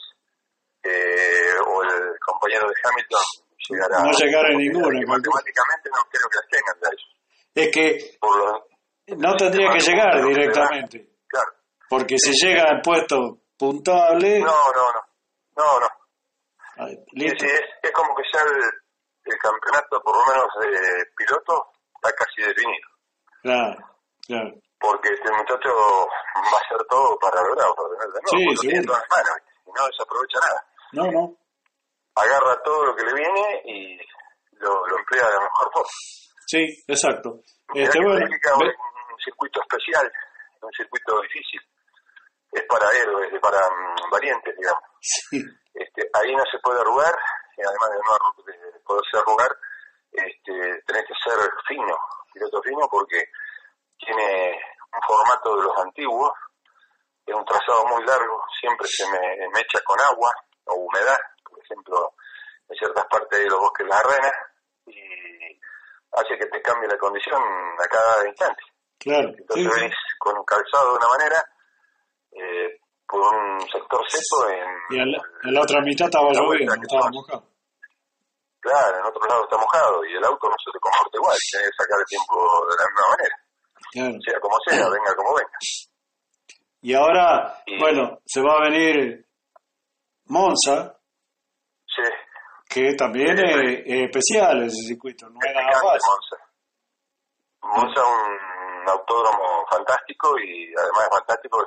eh, 0.84 1.56
o 1.66 1.84
el 1.84 2.20
compañero 2.20 2.68
de 2.68 2.76
Hamilton 2.84 3.22
llegara 3.70 4.04
No 4.04 4.12
llegara 4.12 4.48
a 4.50 4.58
ninguna, 4.58 5.00
matemáticamente 5.08 5.90
no 5.90 6.02
creo 6.10 6.30
que 6.30 6.38
las 6.38 6.48
tengan 6.50 6.80
de 6.80 6.88
ellos 6.92 7.12
es 7.56 7.72
que 7.72 8.18
por 8.20 8.68
no 9.18 9.36
tendría 9.36 9.70
que 9.72 9.80
llegar 9.80 10.26
directamente, 10.26 11.10
claro 11.28 11.52
porque 11.90 12.18
si 12.18 12.32
llega 12.46 12.64
al 12.64 12.82
puesto 12.82 13.40
puntable, 13.58 14.40
no 14.40 14.46
no 14.48 14.92
no 14.94 15.02
no 15.58 15.80
no 15.80 15.88
Sí, 16.88 16.98
listo. 17.14 17.46
sí, 17.46 17.52
es, 17.52 17.62
es 17.84 17.92
como 17.94 18.14
que 18.16 18.24
ya 18.34 18.42
el, 18.42 18.62
el 19.32 19.38
campeonato 19.40 20.02
por 20.04 20.14
lo 20.18 20.26
menos 20.26 20.48
de 20.60 21.06
piloto 21.16 21.72
está 21.96 22.12
casi 22.18 22.42
definido 22.42 22.90
Claro, 23.42 23.78
claro. 24.28 24.54
Porque 24.86 25.10
este 25.10 25.32
muchacho 25.32 25.70
va 25.74 26.42
a 26.58 26.62
hacer 26.65 26.86
todo 26.89 27.18
para 27.20 27.42
lograrlo, 27.42 27.75
para 27.75 27.89
tener 27.89 28.08
de 28.13 28.22
nuevo, 28.22 28.51
Sí, 28.56 28.68
tiene 28.68 28.80
en 28.80 28.86
las 28.86 29.04
manos, 29.10 29.38
y 29.65 29.72
no 29.72 29.88
desaprovecha 29.88 30.39
nada. 30.39 30.60
No, 30.94 31.04
no. 31.12 31.38
Agarra 32.15 32.62
todo 32.63 32.86
lo 32.86 32.96
que 32.96 33.04
le 33.04 33.13
viene 33.13 33.62
y 33.65 33.98
lo, 34.60 34.88
lo 34.88 34.98
emplea 35.00 35.25
de 35.27 35.34
la 35.34 35.42
mejor 35.42 35.70
forma. 35.74 35.89
Sí, 36.48 36.63
exacto. 36.88 37.39
Este, 37.74 38.00
bueno, 38.00 38.25
ve- 38.30 38.75
un 39.13 39.20
circuito 39.24 39.60
especial, 39.62 40.12
un 40.62 40.72
circuito 40.72 41.20
difícil. 41.22 41.60
Es 42.51 42.63
para 42.70 42.89
héroes, 42.92 43.34
es 43.34 43.39
para 43.42 43.60
mm, 43.60 44.10
valientes, 44.12 44.56
digamos. 44.56 44.84
sí, 45.01 45.42
Este, 45.74 46.08
ahí 46.13 46.34
no 46.36 46.44
se 46.50 46.58
puede 46.63 46.80
arrugar, 46.80 47.13
y 47.58 47.62
además 47.62 47.89
de 47.89 47.98
no 47.98 48.44
de 48.74 48.80
poderse 48.86 49.18
arrugar, 49.18 49.51
este, 50.12 50.54
tenés 50.88 51.04
que 51.08 51.13
ser 51.24 51.38
fino, 51.68 51.98
piloto 52.34 52.62
fino, 52.62 52.88
porque 52.89 53.22
tiene 53.98 54.58
un 54.96 55.02
formato 55.08 55.56
de 55.58 55.64
los 55.64 55.78
antiguos, 55.78 56.32
es 57.25 57.36
un 57.36 57.46
trazado 57.46 57.86
muy 57.88 58.06
largo, 58.06 58.44
siempre 58.60 58.88
se 58.88 59.06
me, 59.10 59.48
me 59.54 59.60
echa 59.60 59.82
con 59.84 60.00
agua 60.00 60.30
o 60.66 60.75
humedad, 60.75 61.18
por 61.44 61.60
ejemplo, 61.64 62.14
en 62.70 62.78
ciertas 62.78 63.06
partes 63.06 63.40
de 63.40 63.50
los 63.50 63.60
bosques 63.60 63.86
de 63.86 63.90
las 63.90 64.06
arenas, 64.06 64.34
y 64.88 65.60
hace 66.12 66.38
que 66.38 66.46
te 66.48 66.62
cambie 66.62 66.88
la 66.88 66.98
condición 66.98 67.42
a 67.42 67.88
cada 67.88 68.28
instante. 68.28 68.64
Claro. 69.00 69.30
Entonces 69.38 69.70
venís 69.74 69.96
con 70.18 70.38
un 70.38 70.46
calzado 70.46 70.92
de 70.92 70.98
una 70.98 71.08
manera, 71.08 71.46
eh, 72.32 72.80
por 73.08 73.22
un 73.22 73.62
sector 73.70 74.02
seco 74.10 74.50
en... 74.50 74.98
Y 74.98 75.00
en 75.00 75.12
la, 75.12 75.62
otra 75.62 75.82
mitad 75.82 76.08
estaba 76.08 76.32
lloviendo, 76.32 76.74
estaba 76.74 77.10
mojado. 77.12 77.44
Claro, 78.60 78.98
en 78.98 79.06
otro 79.06 79.28
lado 79.28 79.44
está 79.44 79.58
mojado 79.58 80.04
y 80.06 80.16
el 80.16 80.24
auto 80.25 80.50
no 80.50 80.56
se 80.58 80.72
te 80.72 80.80
comporta 80.80 81.18
igual, 81.18 81.38
tienes 81.52 81.70
que 81.70 81.84
sacar 81.84 82.00
el 82.00 82.06
tiempo 82.06 82.66
de 82.66 82.75
la 82.75 82.86
misma 82.90 83.08
manera. 83.14 83.45
Claro. 83.96 84.18
Sea 84.22 84.40
como 84.42 84.56
sea, 84.68 84.90
venga 84.90 85.16
como 85.16 85.34
venga. 85.36 85.58
Y 86.82 86.94
ahora, 86.94 87.64
bueno, 87.80 88.20
se 88.25 88.42
va 88.42 88.58
a 88.58 88.70
venir 88.70 89.25
Monza, 90.28 91.00
Sí. 91.88 92.04
que 92.70 92.94
también 92.96 93.38
es, 93.40 93.84
es 93.86 94.02
especial 94.12 94.64
ese 94.64 94.88
circuito, 94.90 95.28
no 95.30 95.40
es 95.42 95.54
nada 95.56 95.72
fácil. 95.72 96.02
Monza. 96.12 96.38
Monza 97.62 98.02
es 98.02 98.08
un 98.08 98.90
autódromo 98.90 99.66
fantástico 99.72 100.38
y 100.40 100.74
además 100.78 101.04
es 101.10 101.18
fantástico, 101.18 101.58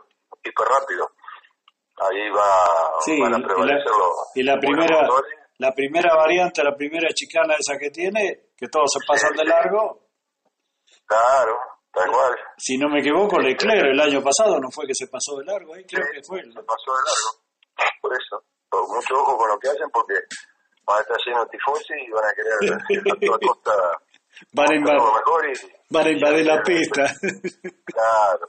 hiper 0.45 0.67
rápido. 0.69 1.11
Ahí 2.01 2.31
va, 2.31 3.01
Sí, 3.01 3.21
van 3.21 3.35
a 3.35 3.39
y 3.39 3.41
la- 3.41 3.47
prevalecer 3.49 3.91
los 3.91 4.31
y 4.37 4.43
la 4.45 4.57
primera- 4.59 5.03
motores. 5.03 5.35
La 5.61 5.73
primera 5.75 6.15
variante, 6.15 6.63
la 6.63 6.77
primera 6.77 7.09
chicana 7.13 7.55
esa 7.59 7.77
que 7.77 7.91
tiene, 7.91 8.51
que 8.57 8.69
todos 8.69 8.89
se 8.93 9.01
pasan 9.05 9.33
de 9.35 9.45
largo, 9.45 10.05
Claro, 11.05 11.57
tal 11.99 12.11
cual. 12.13 12.35
si 12.57 12.77
no 12.79 12.89
me 12.89 13.01
equivoco, 13.01 13.39
Leclerc 13.39 13.85
el 13.93 14.01
año 14.01 14.23
pasado 14.23 14.59
no 14.61 14.71
fue 14.71 14.87
que 14.87 14.95
se 14.95 15.07
pasó 15.09 15.37
de 15.39 15.45
largo, 15.45 15.75
ahí 15.75 15.85
creo 15.85 16.05
que 16.13 16.21
fue. 16.23 16.43
Se 16.43 16.63
pasó 16.63 16.91
de 16.93 17.03
largo. 17.05 17.31
Por 18.01 18.13
eso. 18.13 18.43
Por 18.71 18.83
mucho 18.89 19.15
ojo 19.15 19.37
con 19.39 19.49
lo 19.49 19.59
que 19.59 19.69
hacen 19.69 19.89
porque 19.93 20.15
van 20.87 20.99
a 20.99 21.01
estar 21.01 21.17
llenos 21.27 21.45
de 21.45 21.51
tifosi 21.59 21.95
y 22.07 22.11
van 22.11 22.25
a 22.25 22.33
querer 22.35 22.53
a 22.75 23.27
toda 23.27 23.39
costa 23.53 23.73
Van 24.53 24.71
a, 24.71 24.75
invadir, 24.77 25.01
van 25.91 26.07
a 26.07 26.11
invadir 26.11 26.47
la 26.47 26.63
pista. 26.63 27.05
Claro. 27.85 28.47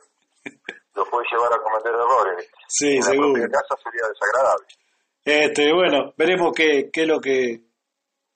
Lo 0.96 1.06
puede 1.10 1.26
llevar 1.32 1.54
a 1.54 1.58
cometer 1.62 1.94
errores. 1.94 2.50
Sí, 2.68 2.96
en 2.98 3.04
seguro. 3.04 3.34
propia 3.34 3.50
casa 3.50 3.76
sería 3.84 4.08
desagradable. 4.10 4.68
Este, 5.24 5.74
bueno, 5.74 6.14
veremos 6.18 6.52
qué, 6.56 6.90
qué 6.92 7.02
es 7.04 7.08
lo 7.08 7.20
que 7.20 7.62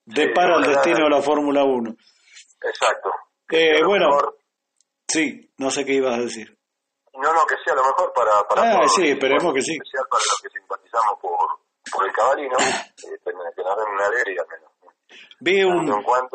depara 0.06 0.56
el 0.58 0.64
destino 0.64 1.04
de 1.06 1.10
la 1.10 1.22
Fórmula 1.22 1.64
1. 1.64 1.96
Exacto. 2.64 3.12
Eh, 3.50 3.84
bueno, 3.86 4.08
mejor- 4.10 4.38
sí, 5.14 5.50
no 5.58 5.70
sé 5.70 5.86
qué 5.86 5.94
ibas 5.94 6.18
a 6.18 6.22
decir. 6.22 6.58
No, 7.14 7.34
no, 7.34 7.46
que 7.46 7.56
sea 7.64 7.76
lo 7.76 7.84
mejor 7.84 8.12
para, 8.14 8.44
para 8.48 8.80
Ah, 8.84 8.88
sí, 8.88 9.08
esperemos 9.10 9.54
que 9.54 9.62
sí. 9.62 9.74
Especial 9.74 10.04
para 10.10 10.24
los 10.24 10.42
que 10.42 10.50
simpatizamos 10.50 11.20
por, 11.22 11.38
por 11.92 12.08
el 12.08 12.12
cabalino, 12.12 12.58
eh, 12.60 13.20
que 13.24 13.32
nos 13.34 13.56
den 13.56 13.94
una 13.94 14.06
alegría 14.08 14.42
al 14.42 14.48
menos. 14.48 14.72
Vi 15.40 15.64
un, 15.64 15.90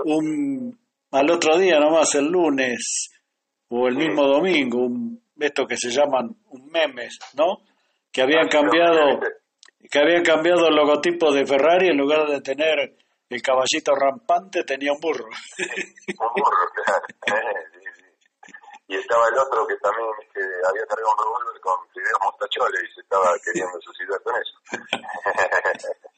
un 0.05 0.79
al 1.11 1.31
otro 1.31 1.59
día 1.59 1.81
nomás, 1.81 2.15
el 2.15 2.27
lunes 2.27 3.11
o 3.71 3.89
el 3.89 3.97
mismo 3.97 4.23
domingo, 4.27 4.79
un, 4.79 5.23
esto 5.41 5.67
que 5.67 5.77
se 5.77 5.91
llaman 5.91 6.31
un 6.51 6.67
memes, 6.71 7.19
¿no? 7.35 7.59
Que 8.13 8.23
habían 8.23 8.47
Ah, 8.47 8.51
cambiado, 8.51 9.21
que 9.91 9.99
habían 9.99 10.23
cambiado 10.23 10.69
el 10.69 10.77
logotipo 10.77 11.33
de 11.33 11.45
Ferrari 11.47 11.89
en 11.89 11.97
lugar 11.97 12.27
de 12.29 12.41
tener 12.41 12.97
el 13.31 13.43
caballito 13.43 13.95
rampante 13.95 14.65
tenía 14.65 14.93
un 14.93 15.01
burro. 15.01 15.27
Un 15.27 16.29
burro, 16.35 16.71
claro. 16.75 17.03
Sí, 18.89 18.95
sí. 18.95 18.95
Y 18.95 18.97
estaba 18.97 19.29
el 19.29 19.39
otro 19.39 19.67
que 19.67 19.77
también 19.77 20.09
este, 20.23 20.41
había 20.41 20.87
cargado 20.87 21.13
un 21.13 21.25
revólver 21.25 21.61
con 21.61 21.77
fideos 21.93 22.21
mostacholes 22.25 22.81
y 22.91 22.95
se 22.95 23.01
estaba 23.03 23.29
queriendo 23.45 23.79
suicidar 23.81 24.23
con 24.23 24.35
eso. 24.41 24.57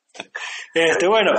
Este, 0.75 1.07
bueno, 1.09 1.33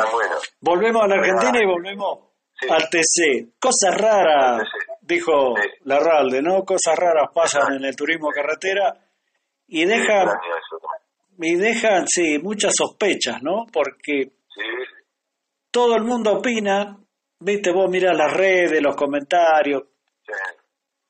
volvemos 0.62 1.04
a 1.04 1.08
la 1.08 1.16
Argentina 1.16 1.60
y 1.62 1.66
volvemos 1.66 2.28
Sí. 2.54 2.68
al 2.70 2.90
TC. 2.90 3.60
Cosas 3.60 3.98
raras, 3.98 4.68
dijo 5.02 5.56
Sí. 5.56 5.68
Larralde, 5.86 6.42
¿no? 6.44 6.64
Cosas 6.64 6.96
raras 6.96 7.30
pasan 7.34 7.74
en 7.74 7.86
el 7.86 7.96
turismo 7.96 8.30
carretera 8.30 8.94
y 9.68 9.86
dejan, 9.86 10.28
eso 10.28 10.78
también. 10.80 11.00
y 11.40 11.56
dejan, 11.56 12.08
sí, 12.08 12.38
muchas 12.40 12.74
sospechas, 12.76 13.42
¿no? 13.42 13.66
Porque 13.74 14.32
Sí, 14.54 14.62
todo 15.72 15.96
el 15.96 16.04
mundo 16.04 16.34
opina, 16.34 16.98
viste, 17.40 17.72
vos 17.72 17.90
mirás 17.90 18.16
las 18.16 18.32
redes, 18.32 18.80
los 18.82 18.96
comentarios, 18.96 19.84
sí. 20.26 20.34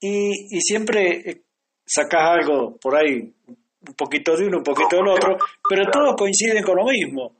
Y, 0.01 0.57
y 0.57 0.59
siempre 0.61 1.29
eh, 1.29 1.41
sacás 1.85 2.29
algo 2.31 2.75
por 2.77 2.95
ahí, 2.97 3.33
un 3.47 3.95
poquito 3.95 4.35
de 4.35 4.47
uno, 4.47 4.57
un 4.57 4.63
poquito 4.63 4.97
del 4.97 5.07
otro, 5.07 5.37
pero 5.69 5.83
Claro. 5.83 5.91
todos 5.91 6.15
coinciden 6.17 6.63
con 6.63 6.75
lo 6.77 6.85
mismo. 6.85 7.37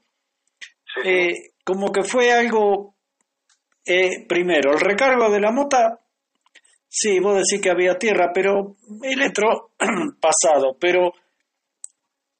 sí. 0.96 1.01
Eh, 1.10 1.34
como 1.63 1.91
que 1.91 2.03
fue 2.03 2.32
algo, 2.32 2.96
eh, 3.86 4.25
primero, 4.27 4.72
el 4.74 4.80
recargo 4.80 5.30
de 5.30 5.39
la 5.39 5.51
mota, 5.51 6.00
sí, 6.88 7.20
vos 7.20 7.36
decís 7.36 7.62
que 7.62 7.70
había 7.70 7.98
tierra, 8.00 8.32
pero 8.34 8.75
él 9.03 9.22
entró 9.22 9.72
pasado, 10.20 10.75
pero 10.80 11.12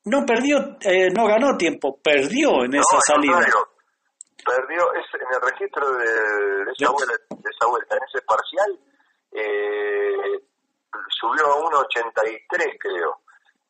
no 0.06 0.25
perdió, 0.25 0.78
eh, 0.82 1.10
no 1.16 1.28
ganó 1.28 1.56
tiempo, 1.58 2.00
perdió 2.01 2.63
en 2.66 2.72
No, 2.72 2.82
esa 2.82 2.96
al 2.98 3.01
salida. 3.22 3.40
Perdió 4.44 4.82
es, 4.96 5.06
en 5.13 5.36
el 5.36 5.42
registro 5.51 5.92
de, 5.94 6.66
de 6.66 6.72
esa 6.75 6.90
vuelta, 6.92 7.13
de 7.30 7.50
esa 7.56 7.68
vuelta, 7.70 7.96
en 7.96 8.01
ese 8.10 8.25
parcial, 8.25 8.80
eh, 9.31 10.39
subió 11.09 11.45
a 11.47 11.57
1.83 11.57 12.77
creo. 12.79 13.21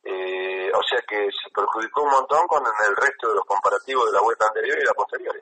Eh, 0.04 0.72
o 0.74 0.82
sea 0.82 1.00
que 1.08 1.26
se 1.32 1.52
perjudicó 1.54 2.04
un 2.04 2.10
montón 2.12 2.48
con 2.48 2.64
el 2.66 2.96
resto 2.96 3.30
de 3.30 3.36
los 3.36 3.46
comparativos 3.46 4.08
de 4.08 4.14
la 4.14 4.22
vuelta 4.22 4.48
anterior 4.48 4.78
y 4.80 4.84
la 4.86 4.94
posterior. 4.94 5.36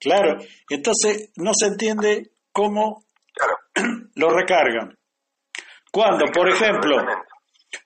Claro, 0.00 0.38
entonces 0.70 1.32
no 1.36 1.52
se 1.54 1.66
entiende 1.66 2.30
cómo 2.52 3.02
Claro. 3.34 3.58
lo 4.14 4.30
recargan. 4.30 4.96
Cuando, 5.92 6.24
por 6.32 6.48
ejemplo, 6.48 6.96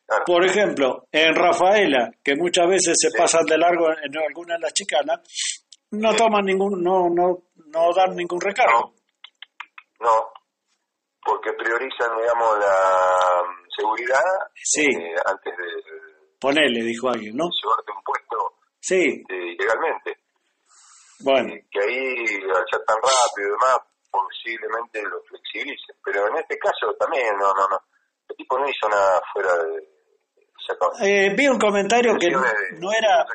Claro. 0.07 0.25
por 0.27 0.45
ejemplo, 0.45 1.07
en 1.11 1.35
Rafaela, 1.35 2.11
que 2.23 2.35
muchas 2.37 2.69
veces 2.69 2.95
se 3.01 3.11
Sí. 3.11 3.17
pasan 3.19 3.45
de 3.47 3.59
largo 3.59 3.89
en 3.91 4.17
algunas 4.19 4.59
de 4.59 4.63
las 4.63 4.73
chicanas, 4.73 5.21
no 5.93 6.13
Sí. 6.13 6.17
toman 6.19 6.45
ningún, 6.45 6.83
no, 6.83 7.09
no, 7.11 7.39
no 7.67 7.93
dan 7.95 8.15
ningún 8.17 8.41
recargo. 8.41 8.95
No, 10.01 10.31
porque 11.25 11.53
priorizan, 11.53 12.17
digamos, 12.21 12.59
la 12.59 13.43
mm, 13.45 13.67
seguridad 13.77 14.25
Sí. 14.55 14.87
eh, 14.87 15.15
antes 15.27 15.57
de 15.57 15.65
Ponele, 16.41 16.83
dijo 16.83 17.09
alguien, 17.09 17.37
¿no? 17.37 17.45
llevarte 17.51 17.93
un 17.93 18.03
puesto 18.03 18.55
Sí, 18.81 19.23
eh, 19.29 19.53
ilegalmente. 19.55 20.17
bueno, 21.21 21.55
Y 21.55 21.63
que 21.71 21.81
ahí, 21.81 22.25
al 22.49 22.65
ser 22.71 22.81
tan 22.87 22.97
rápido 22.97 23.49
y 23.49 23.51
demás, 23.51 23.79
posiblemente 24.11 25.03
lo 25.03 25.21
flexibilicen. 25.29 25.97
Pero 26.03 26.29
en 26.29 26.37
este 26.39 26.59
caso 26.59 26.93
también, 26.99 27.37
no, 27.39 27.53
no, 27.53 27.69
no. 27.69 27.79
El 28.29 28.37
tipo 28.37 28.59
no 28.59 28.65
hizo 28.69 28.89
nada 28.89 29.21
fuera 29.33 29.53
de... 29.65 29.89
Eh, 31.03 31.35
vi 31.37 31.49
un 31.49 31.59
comentario 31.59 32.15
que 32.19 32.31
no, 32.31 32.41
no 32.79 32.93
era 32.93 33.27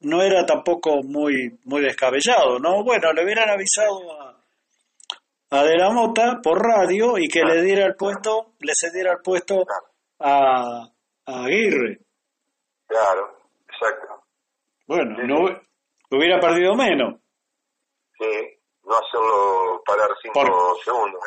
no 0.00 0.22
era 0.22 0.46
tampoco 0.46 1.02
muy 1.02 1.58
muy 1.64 1.82
descabellado, 1.82 2.58
¿no? 2.58 2.82
Bueno, 2.82 3.12
le 3.12 3.24
hubieran 3.24 3.50
avisado 3.50 3.98
a, 4.22 4.42
a 5.56 5.64
De 5.64 5.76
la 5.76 5.90
Mota 5.90 6.40
por 6.42 6.58
radio 6.62 7.18
y 7.18 7.28
que 7.28 7.42
le 7.42 7.62
diera 7.62 7.86
el 7.86 7.96
puesto, 7.96 8.52
le 8.60 8.72
cediera 8.74 9.12
el 9.12 9.18
puesto 9.22 9.64
a, 10.20 10.88
a 11.26 11.44
Aguirre. 11.44 12.00
claro, 12.86 13.38
exacto. 13.68 14.24
Bueno, 14.86 15.16
Sí, 15.16 15.26
no 15.26 16.16
hubiera 16.18 16.38
perdido 16.40 16.74
menos, 16.74 17.20
Sí, 18.18 18.24
no 18.84 18.94
hacerlo 18.96 19.82
parar 19.84 20.08
cinco 20.22 20.32
Por- 20.40 20.84
segundos 20.84 21.20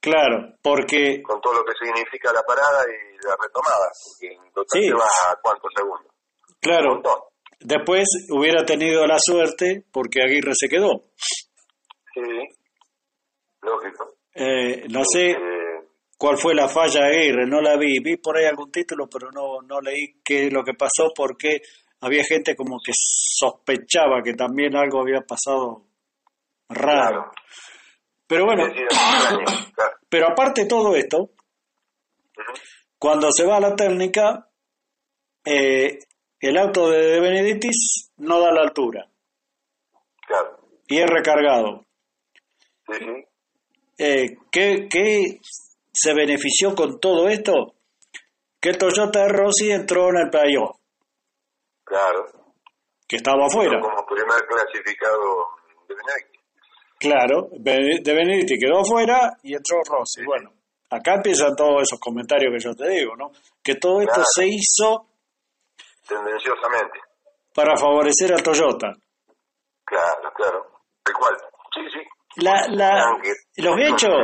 claro, 0.00 0.54
porque 0.62 1.20
con 1.22 1.40
todo 1.40 1.54
lo 1.54 1.64
que 1.64 1.72
significa 1.84 2.32
la 2.32 2.42
parada 2.42 2.84
y 2.86 3.16
la 3.26 3.36
retomada, 3.42 3.90
porque 4.04 4.34
en 4.34 4.52
total 4.52 4.80
Sí. 4.82 4.90
vas 4.92 5.26
a 5.28 5.36
cuántos 5.42 5.70
segundos. 5.76 6.06
Un 6.06 6.54
claro, 6.60 7.02
después 7.60 8.04
hubiera 8.30 8.64
tenido 8.64 9.06
la 9.06 9.18
suerte 9.18 9.84
porque 9.92 10.22
Aguirre 10.22 10.52
se 10.54 10.68
quedó. 10.68 11.02
Sí, 12.14 12.22
lógico. 13.62 14.14
Eh, 14.34 14.84
no 14.88 15.02
sé 15.04 15.30
Eh, 15.30 15.36
cuál 16.16 16.36
fue 16.38 16.54
la 16.54 16.68
falla 16.68 17.04
de 17.06 17.16
Aguirre, 17.18 17.46
no 17.46 17.60
la 17.60 17.76
vi, 17.76 17.98
vi 18.00 18.16
por 18.16 18.36
ahí 18.36 18.44
algún 18.46 18.70
título, 18.70 19.08
pero 19.08 19.30
no, 19.30 19.60
no 19.62 19.80
leí 19.80 20.20
qué 20.24 20.46
es 20.46 20.52
lo 20.52 20.62
que 20.64 20.74
pasó 20.74 21.10
porque 21.14 21.60
había 22.00 22.22
gente 22.24 22.54
como 22.54 22.78
que 22.84 22.92
sospechaba 22.94 24.22
que 24.22 24.34
también 24.34 24.76
algo 24.76 25.00
había 25.00 25.20
pasado 25.22 25.84
raro. 26.68 27.30
claro. 27.30 27.32
Pero 28.26 28.44
bueno, 28.44 28.64
pero 30.08 30.28
aparte 30.28 30.62
de 30.62 30.68
todo 30.68 30.94
esto, 30.94 31.30
cuando 32.98 33.32
se 33.32 33.46
va 33.46 33.56
a 33.56 33.60
la 33.60 33.74
técnica, 33.74 34.48
eh, 35.44 35.98
el 36.40 36.56
auto 36.58 36.90
de 36.90 37.20
Benedictis 37.20 38.12
no 38.18 38.38
da 38.40 38.52
la 38.52 38.60
altura 38.62 39.08
Claro. 40.26 40.58
y 40.86 40.98
es 40.98 41.06
recargado. 41.08 41.86
Eh, 43.98 44.38
¿qué, 44.50 44.88
qué 44.88 45.40
se 45.92 46.14
benefició 46.14 46.74
con 46.74 47.00
todo 47.00 47.28
esto? 47.28 47.74
que 48.60 48.70
el 48.70 48.78
Toyota 48.78 49.28
Rossi 49.28 49.70
entró 49.70 50.08
en 50.10 50.18
el 50.18 50.30
playoff. 50.30 50.76
Claro. 51.84 52.26
Que 53.06 53.16
estaba 53.16 53.46
afuera. 53.46 53.80
Como 53.80 54.04
primer 54.06 54.46
clasificado 54.46 55.46
de 55.88 55.94
Benedetti. 55.94 56.38
Claro, 56.98 57.48
de 57.52 58.12
Benedetti 58.12 58.58
quedó 58.58 58.80
afuera 58.80 59.38
y 59.42 59.54
entró 59.54 59.78
Rossi. 59.88 60.24
Bueno, 60.24 60.50
acá 60.90 61.14
empiezan 61.14 61.54
todos 61.56 61.82
esos 61.82 62.00
comentarios 62.00 62.52
que 62.52 62.68
yo 62.68 62.74
te 62.74 62.88
digo, 62.90 63.16
¿no? 63.16 63.30
Que 63.62 63.76
todo 63.76 64.00
esto 64.00 64.20
se 64.34 64.46
hizo 64.46 65.06
tendenciosamente 66.06 66.98
para 67.54 67.76
favorecer 67.76 68.34
a 68.34 68.42
Toyota. 68.42 68.92
Claro, 69.84 70.32
claro. 70.34 70.66
¿De 71.04 71.12
cuál? 71.12 71.36
Sí, 71.74 71.80
sí. 71.92 72.00
La, 72.38 72.66
la, 72.68 73.18
los 73.56 73.76
hechos, 73.78 74.14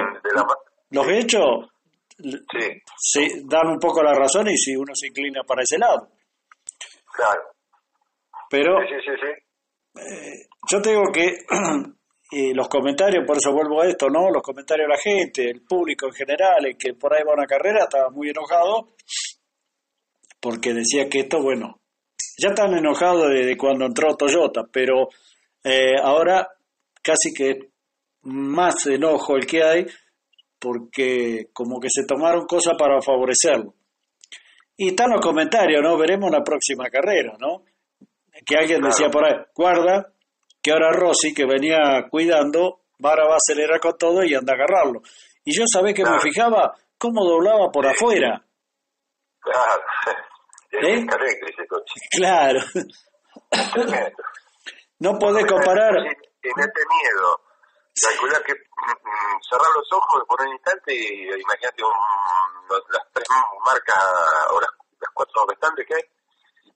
los 0.91 1.09
hechos 1.09 1.69
sí. 2.97 3.43
dan 3.45 3.69
un 3.69 3.79
poco 3.79 4.03
la 4.03 4.15
razón 4.15 4.49
y 4.49 4.57
si 4.57 4.77
uno 4.77 4.93
se 4.95 5.09
inclina 5.09 5.43
para 5.43 5.63
ese 5.63 5.79
lado. 5.79 6.09
Claro. 7.13 7.43
Pero 8.49 8.77
sí, 8.87 8.95
sí, 9.05 9.13
sí, 9.21 9.45
eh, 10.01 10.47
yo 10.71 10.81
tengo 10.81 11.03
que 11.13 11.39
los 12.55 12.69
comentarios, 12.69 13.25
por 13.27 13.37
eso 13.37 13.53
vuelvo 13.53 13.81
a 13.81 13.89
esto, 13.89 14.09
¿no? 14.09 14.31
Los 14.31 14.43
comentarios 14.43 14.87
de 14.87 14.95
la 14.95 15.01
gente, 15.01 15.51
el 15.51 15.63
público 15.63 16.07
en 16.07 16.13
general, 16.13 16.67
el 16.67 16.77
que 16.77 16.95
por 16.95 17.15
ahí 17.15 17.23
va 17.25 17.33
a 17.33 17.37
una 17.37 17.47
carrera, 17.47 17.85
estaba 17.85 18.11
muy 18.11 18.31
enojado 18.31 18.95
porque 20.41 20.75
decía 20.75 21.09
que 21.09 21.21
esto, 21.21 21.43
bueno, 21.43 21.81
ya 22.37 22.51
están 22.51 22.75
enojados 22.75 23.31
desde 23.31 23.57
cuando 23.57 23.87
entró 23.87 24.15
Toyota, 24.15 24.63
pero 24.71 25.09
eh, 25.63 25.95
ahora 26.03 26.47
casi 27.03 27.33
que 27.33 27.71
más 28.25 28.87
enojo 28.87 29.37
el 29.37 29.47
que 29.47 29.63
hay 29.63 29.87
porque 30.59 31.49
como 31.53 31.79
que 31.79 31.89
se 31.91 32.07
tomaron 32.07 32.47
cosas 32.47 32.75
para 32.79 33.01
favorecerlo. 33.03 33.75
Y 34.77 34.89
están 34.89 35.11
los 35.11 35.21
comentarios, 35.21 35.83
¿no? 35.83 35.97
Veremos 35.99 36.31
la 36.31 36.43
próxima 36.43 36.89
carrera, 36.89 37.37
¿no? 37.39 37.65
Que 38.45 38.57
alguien 38.57 38.81
decía 38.81 39.09
por 39.09 39.25
ahí, 39.25 39.35
guarda, 39.55 40.13
que 40.61 40.73
ahora 40.73 40.91
Rossi, 40.93 41.35
que 41.35 41.45
venía 41.45 42.09
cuidando, 42.11 42.81
ahora 43.03 43.27
va 43.27 43.35
a 43.35 43.37
acelerar 43.37 43.79
con 43.79 43.97
todo 43.99 44.25
y 44.25 44.35
anda 44.35 44.55
a 44.55 44.57
agarrarlo. 44.57 45.03
Y 45.45 45.55
yo 45.55 45.65
sabía 45.71 45.93
que 45.93 46.05
me 46.05 46.19
fijaba 46.19 46.75
cómo 46.99 47.25
doblaba 47.25 47.71
por 47.71 47.87
afuera. 47.87 48.43
Claro. 49.39 49.83
¿Eh? 50.83 51.07
Claro. 52.11 52.61
no 54.99 55.19
podés 55.19 55.45
comparar. 55.47 55.95
En 55.99 56.07
este 56.07 56.83
miedo, 56.91 57.41
calcular 58.01 58.43
que 58.43 58.55
mm, 58.55 59.39
cerrar 59.49 59.71
los 59.77 59.93
ojos 59.93 60.23
por 60.27 60.41
un 60.43 60.53
instante 60.53 60.95
y 60.95 61.29
imagínate 61.29 61.83
las 62.91 63.07
tres 63.13 63.29
marcas 63.65 64.05
o 64.51 64.61
las, 64.61 64.71
cuatro 65.13 65.47
restantes 65.47 65.87
que 65.87 65.95
hay 65.95 66.03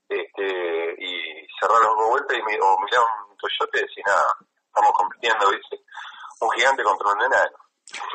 este, 0.09 0.95
y 0.99 1.47
cerrar 1.59 1.81
los 1.83 1.93
ojos 1.93 2.11
vueltas 2.11 2.37
y, 2.37 2.41
o 2.41 2.79
mirar 2.81 3.03
un 3.29 3.37
Toyota 3.37 3.79
y 3.79 3.83
decir, 3.83 4.05
nada, 4.07 4.37
estamos 4.67 4.93
compitiendo, 4.93 5.51
¿viste? 5.51 5.77
Un 6.41 6.51
gigante 6.51 6.83
contra 6.83 7.13
un 7.13 7.23
enano. 7.23 7.59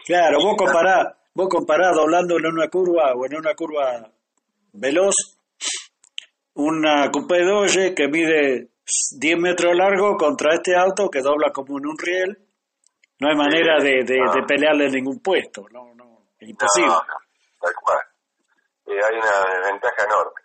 Claro, 0.05 0.37
vos 0.39 0.55
comparás, 0.57 1.07
vos 1.33 1.47
comparás 1.49 1.95
doblándolo 1.95 2.49
en 2.49 2.55
una 2.55 2.69
curva 2.69 3.13
o 3.15 3.25
en 3.25 3.35
una 3.35 3.55
curva 3.55 4.09
veloz 4.73 5.15
una 6.55 7.09
Coupé 7.11 7.43
Doge 7.43 7.95
que 7.95 8.07
mide 8.07 8.69
10 9.17 9.39
metros 9.39 9.75
largo 9.75 10.17
contra 10.17 10.53
este 10.53 10.75
auto 10.75 11.09
que 11.09 11.21
dobla 11.21 11.51
como 11.51 11.77
en 11.77 11.87
un 11.87 11.97
riel. 11.97 12.37
No 13.23 13.29
hay 13.29 13.37
manera 13.37 13.79
de, 13.79 14.03
de, 14.03 14.43
pelearle 14.45 14.87
en 14.87 14.99
ningún 14.99 15.23
puesto, 15.23 15.63
no, 15.71 15.95
no, 15.95 16.27
es 16.37 16.49
imposible. 16.49 16.91
No, 16.91 16.99
tal 17.55 17.73
cual. 17.81 18.03
Eh, 18.85 18.99
hay 18.99 19.15
una 19.15 19.71
ventaja 19.71 20.03
enorme. 20.03 20.41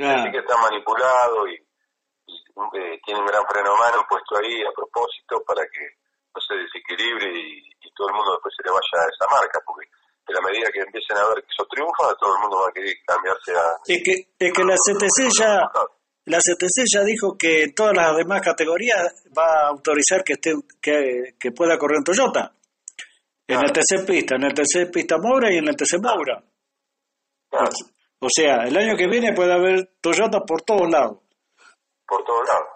Así 0.00 0.32
que 0.32 0.38
está 0.38 0.56
manipulado 0.56 1.46
y, 1.48 1.52
eh, 1.52 2.98
tiene 3.04 3.20
un 3.20 3.26
gran 3.26 3.44
freno 3.46 3.76
mano 3.76 4.06
puesto 4.08 4.38
ahí 4.38 4.64
a 4.64 4.72
propósito 4.72 5.44
para 5.44 5.60
que 5.68 5.84
no 6.34 6.40
se 6.40 6.54
desequilibre 6.54 7.28
y, 7.28 7.60
y 7.60 7.92
todo 7.92 8.08
el 8.08 8.14
mundo 8.14 8.32
después 8.32 8.54
se 8.56 8.64
le 8.64 8.70
vaya 8.72 8.96
a 8.96 9.12
esa 9.12 9.28
marca, 9.28 9.60
porque 9.66 9.84
que 10.24 10.32
a 10.32 10.40
medida 10.40 10.72
que 10.72 10.80
empiecen 10.80 11.18
a 11.18 11.28
ver 11.28 11.44
que 11.44 11.52
eso 11.52 11.68
triunfa, 11.68 12.16
todo 12.16 12.36
el 12.36 12.40
mundo 12.40 12.56
va 12.56 12.68
a 12.68 12.72
querer 12.72 12.94
cambiarse 13.04 13.52
a... 13.52 13.76
Es 13.84 14.00
que, 14.00 14.32
es 14.38 14.52
que 14.52 14.64
la 14.64 14.76
CTC 14.80 15.28
ya... 15.36 15.68
La 16.26 16.38
CTC 16.38 16.84
ya 16.86 17.02
dijo 17.02 17.36
que 17.36 17.64
en 17.64 17.74
todas 17.74 17.94
las 17.96 18.16
demás 18.16 18.40
categorías 18.40 19.24
va 19.36 19.44
a 19.44 19.68
autorizar 19.68 20.22
que 20.22 20.34
esté 20.34 20.52
que, 20.80 21.34
que 21.38 21.50
pueda 21.50 21.76
correr 21.76 21.98
en 21.98 22.04
Toyota. 22.04 22.52
En 23.46 23.58
el 23.58 23.72
TC 23.72 24.06
Pista, 24.06 24.36
en 24.36 24.44
el 24.44 24.54
TC 24.54 24.90
Pista 24.92 25.16
Moura 25.18 25.52
y 25.52 25.58
en 25.58 25.68
el 25.68 25.76
TC 25.76 25.98
Moura. 26.00 26.42
O 28.20 28.28
sea, 28.28 28.62
el 28.64 28.76
año 28.76 28.96
que 28.96 29.08
viene 29.08 29.34
puede 29.34 29.52
haber 29.52 29.94
Toyota 30.00 30.40
por 30.46 30.62
todos 30.62 30.88
lados. 30.88 31.18
Por 32.06 32.22
todos 32.24 32.46
lados. 32.46 32.68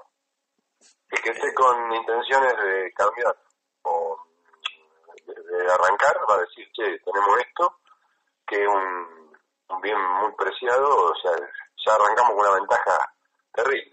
El 1.09 1.23
que 1.23 1.31
esté 1.31 1.55
con 1.55 1.95
intenciones 1.95 2.53
de 2.53 2.93
cambiar 2.93 3.37
o 3.83 4.19
de 5.25 5.73
arrancar 5.73 6.17
va 6.29 6.35
a 6.35 6.41
decir, 6.41 6.67
que 6.75 6.99
tenemos 6.99 7.39
esto, 7.47 7.79
que 8.47 8.57
es 8.57 8.69
un, 8.69 9.81
bien 9.81 9.97
muy 10.21 10.33
preciado, 10.37 10.89
o 10.89 11.15
sea, 11.23 11.33
ya 11.87 11.95
arrancamos 11.95 12.35
con 12.35 12.41
una 12.41 12.59
ventaja 12.59 13.16
terrible. 13.57 13.93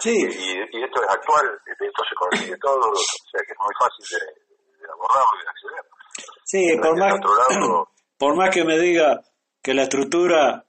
sí. 0.00 0.16
y, 0.16 0.82
esto 0.82 1.02
es 1.02 1.08
actual, 1.08 1.60
esto 1.66 2.02
se 2.08 2.14
consigue 2.14 2.56
todo, 2.62 2.90
o 2.90 3.30
sea 3.30 3.42
que 3.44 3.52
es 3.52 3.58
muy 3.58 3.74
fácil 3.78 4.06
de, 4.10 4.78
de 4.80 4.92
abordarlo 4.92 5.40
y 5.40 5.44
de 5.44 5.50
acceder. 5.50 5.96
Sí, 6.44 6.76
por 6.80 6.98
más, 6.98 7.14
por 8.18 8.36
más 8.36 8.50
que 8.50 8.64
me 8.64 8.78
diga 8.78 9.20
que 9.62 9.74
la 9.74 9.82
estructura 9.82 10.64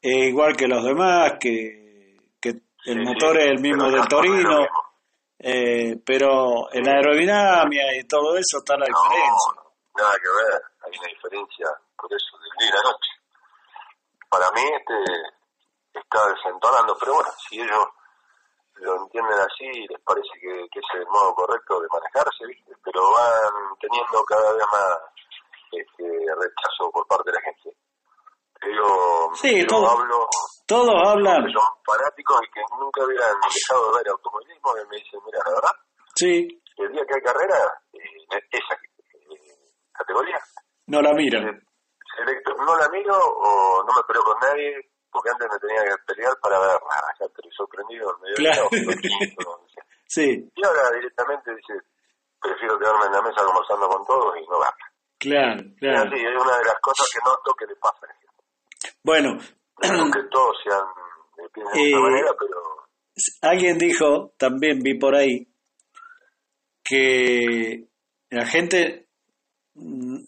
es 0.00 0.28
igual 0.28 0.56
que 0.56 0.66
los 0.66 0.82
demás, 0.82 1.34
que, 1.38 2.16
que 2.40 2.54
el 2.86 3.04
motor 3.04 3.38
es 3.38 3.48
el 3.48 3.60
mismo 3.60 3.90
del 3.90 4.08
Torino, 4.08 4.66
eh, 5.38 6.00
pero 6.04 6.72
en 6.72 6.84
la 6.84 6.92
aerodinámica 6.92 7.82
y 7.94 8.06
todo 8.08 8.36
eso 8.36 8.58
está 8.58 8.76
la 8.76 8.86
diferencia. 8.86 9.52
No, 9.54 10.02
nada 10.02 10.14
que 10.16 10.28
ver, 10.28 10.62
hay 10.82 10.98
una 10.98 11.08
diferencia, 11.08 11.66
por 11.96 12.10
eso, 12.12 12.38
del 12.38 12.50
día 12.58 12.68
y 12.68 12.72
la 12.72 12.90
noche. 12.90 13.12
Para 14.30 14.50
mí 14.52 14.62
este 14.62 15.37
está 15.98 16.28
desentonando, 16.28 16.96
pero 16.98 17.14
bueno, 17.14 17.30
si 17.48 17.60
ellos 17.60 17.86
lo 18.74 18.96
entienden 19.02 19.38
así, 19.38 19.66
les 19.88 20.00
parece 20.02 20.30
que, 20.40 20.66
que 20.70 20.78
es 20.78 20.86
el 20.94 21.06
modo 21.06 21.34
correcto 21.34 21.80
de 21.80 21.88
manejarse, 21.88 22.46
¿viste? 22.46 22.72
pero 22.84 23.02
van 23.02 23.74
teniendo 23.80 24.24
cada 24.24 24.52
vez 24.52 24.64
más 24.70 24.98
este, 25.72 26.04
rechazo 26.06 26.90
por 26.92 27.06
parte 27.06 27.30
de 27.30 27.36
la 27.36 27.42
gente. 27.42 27.76
Yo, 28.60 29.30
sí, 29.34 29.66
hablo 29.70 30.26
todos 30.66 30.94
hablan. 31.06 31.46
Que 31.46 31.52
son 31.52 31.62
fanáticos 31.86 32.40
y 32.42 32.50
que 32.52 32.60
nunca 32.78 33.02
habían 33.02 33.40
dejado 33.40 33.92
de 33.92 33.98
ver 33.98 34.08
automovilismo 34.10 34.70
y 34.76 34.88
me 34.88 34.96
dicen, 34.96 35.20
mira, 35.24 35.38
la 35.46 35.54
verdad, 35.54 35.76
sí. 36.14 36.62
el 36.76 36.92
día 36.92 37.02
que 37.06 37.14
hay 37.14 37.22
carrera, 37.22 37.56
eh, 37.94 38.38
esa 38.50 38.74
eh, 38.74 39.72
categoría, 39.92 40.38
no 40.86 41.00
la 41.00 41.12
miran. 41.14 41.44
no 41.44 42.76
la 42.76 42.88
miro 42.90 43.16
o 43.16 43.82
no 43.84 43.94
me 43.94 44.02
peleo 44.06 44.24
con 44.24 44.38
nadie 44.40 44.90
porque 45.10 45.30
antes 45.30 45.48
me 45.50 45.58
tenía 45.58 45.82
que 45.84 45.96
pelear 46.06 46.32
para 46.40 46.58
ver, 46.60 46.76
ah, 46.76 47.12
ya 47.18 47.26
estoy 47.26 47.50
sorprendido 47.56 48.14
en 48.14 48.20
medio 48.22 48.36
claro. 48.36 48.68
sí. 50.06 50.50
Y 50.54 50.66
ahora 50.66 50.90
directamente 50.94 51.54
dice, 51.54 51.74
prefiero 52.40 52.78
quedarme 52.78 53.06
en 53.06 53.12
la 53.12 53.22
mesa 53.22 53.44
conversando 53.44 53.88
con 53.88 54.06
todos 54.06 54.36
y 54.36 54.46
no 54.46 54.58
verla. 54.58 54.86
Claro, 55.18 55.62
claro. 55.78 56.14
Es 56.14 56.42
una 56.42 56.56
de 56.58 56.64
las 56.64 56.80
cosas 56.80 57.08
que 57.12 57.20
noto 57.24 57.54
que 57.58 57.66
le 57.66 57.76
pasa 57.76 57.98
a 58.02 58.06
la 58.06 58.14
gente. 58.14 58.28
Bueno, 59.02 59.38
que 60.12 60.22
todos 60.30 60.56
sean 60.62 60.86
de 61.36 61.44
esta 61.44 61.98
manera, 62.00 62.30
pero... 62.38 62.56
Alguien 63.42 63.78
dijo, 63.78 64.32
también 64.38 64.78
vi 64.80 64.96
por 64.96 65.16
ahí, 65.16 65.48
que 66.84 67.88
la 68.30 68.46
gente 68.46 69.08
mm, 69.74 70.18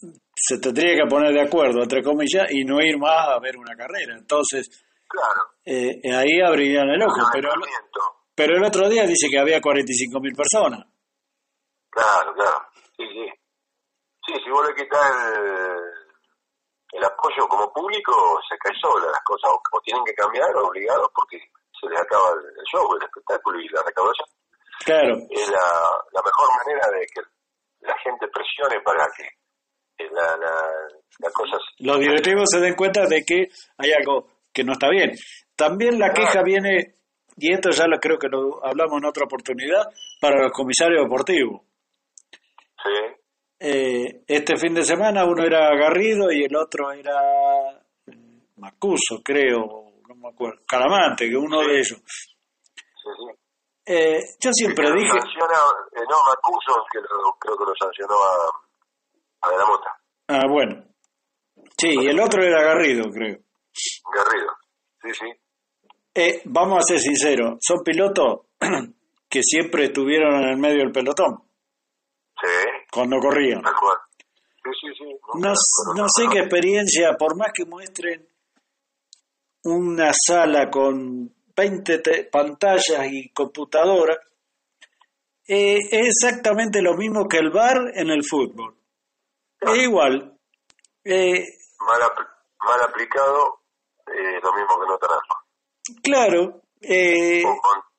se 0.42 0.58
tendría 0.58 0.96
que 0.96 1.08
poner 1.08 1.32
de 1.32 1.42
acuerdo, 1.42 1.82
entre 1.82 2.02
comillas, 2.02 2.50
y 2.50 2.64
no 2.64 2.80
ir 2.80 2.98
más 2.98 3.28
a 3.28 3.38
ver 3.40 3.56
una 3.56 3.76
carrera. 3.76 4.14
Entonces, 4.18 4.68
claro. 5.06 5.50
eh, 5.64 6.00
ahí 6.14 6.40
abrirían 6.40 6.88
el 6.88 7.02
ojo. 7.02 7.28
Pero, 7.32 7.50
pero 8.34 8.56
el 8.56 8.64
otro 8.64 8.88
día 8.88 9.04
dice 9.04 9.28
que 9.30 9.38
había 9.38 9.60
45 9.60 10.20
mil 10.20 10.34
personas. 10.34 10.86
Claro, 11.90 12.32
claro. 12.34 12.66
Sí, 12.96 13.04
sí. 13.12 13.26
Sí, 14.26 14.32
si 14.44 14.50
vos 14.50 14.66
le 14.66 14.74
quitas 14.74 15.00
el 15.36 16.00
el 16.92 17.04
apoyo 17.04 17.46
como 17.48 17.72
público 17.72 18.40
se 18.48 18.56
cae 18.58 18.74
sola 18.80 19.06
las 19.06 19.22
cosas, 19.24 19.50
o, 19.50 19.80
tienen 19.82 20.04
que 20.04 20.14
cambiar 20.14 20.50
obligados 20.56 21.08
porque 21.14 21.38
se 21.38 21.88
les 21.88 22.00
acaba 22.00 22.30
el, 22.34 22.64
show, 22.66 22.84
el 22.96 23.02
espectáculo 23.02 23.60
y 23.60 23.68
la 23.68 23.82
recaudación. 23.82 24.28
Claro. 24.84 25.14
Es 25.30 25.48
la, 25.50 25.66
la 26.12 26.22
mejor 26.22 26.48
manera 26.58 26.86
de 26.98 27.06
que 27.06 27.20
la 27.80 27.96
gente 27.98 28.26
presione 28.28 28.80
para 28.82 29.06
que 29.16 29.24
la, 30.12 30.36
la, 30.36 31.30
cosa... 31.32 31.56
Los 31.78 31.98
directivos 32.00 32.48
se 32.50 32.60
den 32.60 32.74
cuenta 32.74 33.06
de 33.06 33.22
que 33.24 33.48
hay 33.78 33.92
algo 33.92 34.28
que 34.52 34.64
no 34.64 34.72
está 34.72 34.88
bien. 34.88 35.12
También 35.56 35.98
la 35.98 36.12
queja 36.12 36.42
viene, 36.42 36.94
y 37.36 37.52
esto 37.52 37.70
ya 37.70 37.86
lo 37.86 37.98
creo 37.98 38.18
que 38.18 38.28
lo 38.28 38.64
hablamos 38.64 38.98
en 38.98 39.06
otra 39.08 39.24
oportunidad, 39.24 39.84
para 40.20 40.42
los 40.42 40.52
comisarios 40.52 41.02
deportivos. 41.04 41.62
Sí 42.82 43.16
eh, 43.62 44.22
este 44.26 44.56
fin 44.56 44.72
de 44.72 44.82
semana 44.82 45.26
uno 45.26 45.44
era 45.44 45.68
Garrido 45.76 46.32
y 46.32 46.44
el 46.44 46.56
otro 46.56 46.90
era 46.92 47.20
Macuso, 48.56 49.20
creo, 49.22 49.92
no 50.08 50.14
me 50.16 50.28
acuerdo, 50.28 50.62
Calamante, 50.66 51.28
que 51.28 51.36
uno 51.36 51.60
de 51.60 51.78
ellos. 51.78 52.00
Sí, 52.06 53.10
sí. 53.18 53.36
Eh, 53.84 54.18
yo 54.40 54.50
siempre 54.52 54.90
dije, 54.92 55.10
sanciona, 55.10 55.58
eh, 55.92 56.00
no, 56.08 56.16
Macuso, 56.26 56.82
que 56.90 57.00
lo- 57.00 57.36
creo 57.38 57.56
que 57.58 57.64
lo 57.64 57.74
sancionó 57.78 58.14
a, 58.14 58.69
a 59.42 59.50
De 59.50 59.56
la 59.56 59.66
Mota, 59.66 60.00
ah, 60.28 60.46
bueno, 60.48 60.84
sí, 61.78 61.88
y 62.00 62.06
el 62.08 62.20
otro 62.20 62.42
era 62.42 62.62
Garrido, 62.62 63.10
creo. 63.10 63.38
Garrido. 64.14 64.48
Sí, 65.02 65.08
sí. 65.14 65.26
Eh, 66.14 66.42
vamos 66.44 66.78
a 66.78 66.82
ser 66.82 66.98
sinceros, 67.00 67.58
son 67.60 67.82
pilotos 67.84 68.40
que 69.28 69.42
siempre 69.42 69.84
estuvieron 69.86 70.34
en 70.42 70.48
el 70.50 70.56
medio 70.58 70.78
del 70.78 70.92
pelotón, 70.92 71.42
Sí, 72.40 72.48
cuando 72.92 73.18
corrían. 73.18 73.62
tal 73.62 73.74
cual. 73.74 73.96
Sí, 74.62 74.70
sí, 74.80 74.88
sí. 74.98 75.04
No, 75.38 75.52
no 75.94 76.06
sé 76.08 76.24
qué 76.32 76.40
experiencia, 76.40 77.14
por 77.18 77.36
más 77.36 77.50
que 77.54 77.64
muestren 77.64 78.26
una 79.64 80.10
sala 80.14 80.70
con 80.70 81.32
20 81.56 81.98
te- 81.98 82.24
pantallas 82.24 83.06
y 83.10 83.30
computadoras, 83.30 84.18
eh, 85.48 85.76
es 85.90 86.08
exactamente 86.22 86.80
lo 86.82 86.94
mismo 86.94 87.26
que 87.28 87.38
el 87.38 87.50
bar 87.50 87.76
en 87.94 88.10
el 88.10 88.22
fútbol. 88.24 88.76
Es 89.60 89.76
igual. 89.78 90.36
Eh, 91.04 91.44
Mal, 91.80 92.02
apl- 92.02 92.28
mal 92.66 92.82
aplicado, 92.82 93.60
eh, 94.06 94.40
lo 94.42 94.52
mismo 94.52 94.80
que 94.80 94.86
no 94.88 94.98
tenerlo. 94.98 95.34
claro, 96.02 96.62
eh, 96.82 97.42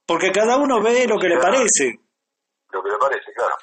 porque 0.06 0.32
cada 0.32 0.58
uno 0.58 0.82
ve 0.82 1.08
lo 1.08 1.18
que 1.18 1.28
le 1.28 1.38
parece. 1.40 2.00
lo 2.70 2.84
que 2.84 2.90
le 2.90 2.98
parece, 2.98 3.32
claro. 3.34 3.56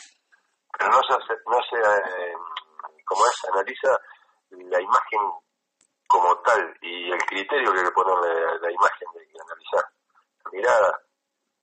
Pero 0.77 0.91
no 0.91 1.01
se, 1.03 1.13
hace- 1.15 1.43
no 1.47 1.59
se 1.71 1.77
eh, 1.77 2.35
como 3.05 3.27
es, 3.27 3.45
analiza 3.53 3.99
la 4.51 4.81
imagen 4.81 5.21
como 6.07 6.37
tal 6.41 6.75
y 6.83 7.11
el 7.11 7.19
criterio 7.25 7.73
que 7.73 7.79
hay 7.81 7.85
que 7.85 7.91
ponerle 7.93 8.31
a 8.49 8.55
la 8.59 8.73
imagen 8.73 9.09
de 9.15 9.27
que 9.29 9.39
analizar. 9.41 9.85
La 10.45 10.51
mirada, 10.53 11.01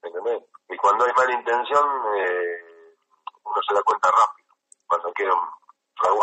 ¿me 0.02 0.10
entendés? 0.10 0.44
Y 0.70 0.78
cuando 0.78 1.06
hay 1.06 1.12
mala 1.16 1.34
intención, 1.34 1.86
eh, 2.18 2.96
uno 3.44 3.56
se 3.68 3.74
da 3.76 3.82
cuenta 3.84 4.10
rápido, 4.10 4.56
cuando 4.88 5.12
quieren 5.14 5.36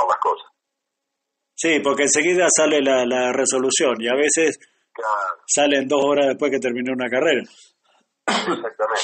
las 0.09 0.19
cosas. 0.19 0.47
Sí, 1.55 1.81
porque 1.81 2.05
enseguida 2.05 2.47
sale 2.55 2.81
la, 2.81 3.05
la 3.07 3.33
resolución 3.33 4.01
y 4.01 4.09
a 4.09 4.15
veces 4.15 4.59
Claro, 4.93 5.43
salen 5.47 5.89
dos 5.89 6.05
horas 6.05 6.27
después 6.29 6.51
que 6.51 6.59
terminó 6.59 6.93
una 6.93 7.09
carrera. 7.09 7.43
exactamente. 8.27 9.01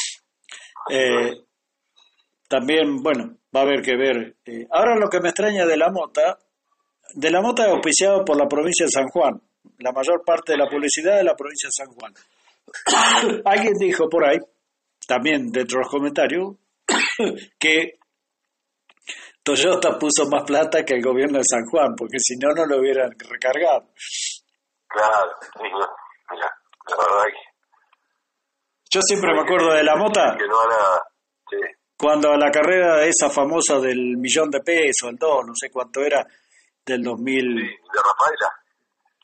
Eh, 0.90 1.44
también, 2.48 3.02
bueno, 3.02 3.38
va 3.54 3.60
a 3.60 3.62
haber 3.62 3.82
que 3.82 3.96
ver. 3.96 4.36
Eh, 4.44 4.66
ahora 4.70 4.96
lo 4.96 5.08
que 5.08 5.20
me 5.20 5.30
extraña 5.30 5.66
de 5.66 5.76
la 5.76 5.90
mota, 5.90 6.38
de 7.14 7.30
la 7.30 7.40
mota 7.40 7.64
es 7.64 7.70
auspiciado 7.70 8.24
por 8.24 8.36
la 8.36 8.48
provincia 8.48 8.86
de 8.86 8.92
San 8.92 9.08
Juan. 9.08 9.40
La 9.78 9.92
mayor 9.92 10.22
parte 10.24 10.52
de 10.52 10.58
la 10.58 10.68
publicidad 10.68 11.16
de 11.16 11.24
la 11.24 11.34
provincia 11.34 11.68
de 11.68 11.72
San 11.72 11.94
Juan. 11.94 12.14
Alguien 13.44 13.74
dijo 13.78 14.08
por 14.08 14.26
ahí, 14.26 14.38
también 15.06 15.50
dentro 15.50 15.78
de 15.78 15.84
los 15.84 15.90
comentarios, 15.90 16.56
que 17.58 17.97
Toyota 19.54 19.98
puso 19.98 20.28
más 20.30 20.42
plata 20.44 20.84
que 20.84 20.94
el 20.94 21.02
gobierno 21.02 21.38
de 21.38 21.44
San 21.48 21.64
Juan, 21.70 21.94
porque 21.96 22.18
si 22.18 22.37
no, 22.37 22.52
no 22.54 22.66
lo 22.66 22.80
hubieran 22.80 23.11
recargado. 23.18 23.88
Claro, 24.87 25.30
mira, 25.62 25.78
la 25.78 26.96
verdad 26.96 27.24
que... 27.24 27.48
Yo 28.90 29.00
siempre 29.02 29.32
me 29.34 29.40
acuerdo 29.42 29.72
de 29.72 29.82
la 29.84 29.96
mota. 29.96 30.34
Que 30.37 30.46
no. 30.46 30.56
Sí, 31.50 31.56
cuando 31.96 32.37
la 32.37 32.50
carrera 32.50 33.04
esa 33.04 33.28
famosa 33.30 33.78
del 33.80 34.16
millón 34.18 34.50
de 34.50 34.61
pesos, 34.61 35.08
el 35.11 35.16
2, 35.16 35.46
no 35.46 35.52
sé 35.54 35.70
cuánto 35.70 36.00
era, 36.02 36.26
del 36.84 37.02
2000... 37.02 37.42
sí, 37.42 37.62
de 37.64 38.00
Rafaela. 38.00 38.52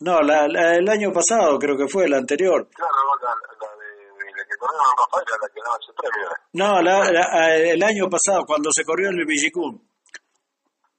No, 0.01 0.21
la, 0.23 0.49
la- 0.49 0.75
el 0.77 0.89
año 0.89 1.13
pasado 1.13 1.59
creo 1.59 1.77
que 1.77 1.87
fue, 1.89 2.05
el 2.07 2.15
anterior. 2.15 2.67
Claro, 2.75 2.93
la, 3.23 3.29
la 3.29 3.77
de, 3.77 4.33
la 4.37 4.45
que 4.45 4.57
corrieron 4.59 4.87
en 4.91 4.97
Rafaela, 4.99 5.37
la 5.41 5.49
que 5.49 5.61
daba 5.63 5.77
ese 5.81 5.93
premio. 5.97 6.29
No, 6.53 6.83
la- 6.83 7.13
la- 7.13 7.57
el 7.57 7.83
año 7.83 8.09
pasado, 8.11 8.45
cuando 8.47 8.71
se 8.73 8.85
corrió 8.85 9.09
en 9.11 9.19
el 9.21 9.25
Villicún, 9.27 9.89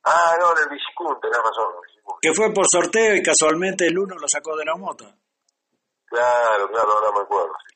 Ah, 0.05 0.35
no, 0.39 0.51
en 0.51 0.63
el 0.63 0.69
Bicicún, 0.69 1.19
tenés 1.19 1.37
razón, 1.37 1.73
que 2.21 2.33
fue 2.33 2.53
por 2.53 2.65
sorteo 2.71 3.15
y 3.15 3.23
casualmente 3.23 3.87
el 3.87 3.97
uno 3.97 4.15
lo 4.15 4.27
sacó 4.27 4.55
de 4.55 4.65
la 4.65 4.75
mota. 4.75 5.05
Claro, 6.05 6.69
claro, 6.69 6.91
ahora 6.93 7.11
me 7.17 7.21
acuerdo. 7.23 7.53
Sí, 7.67 7.75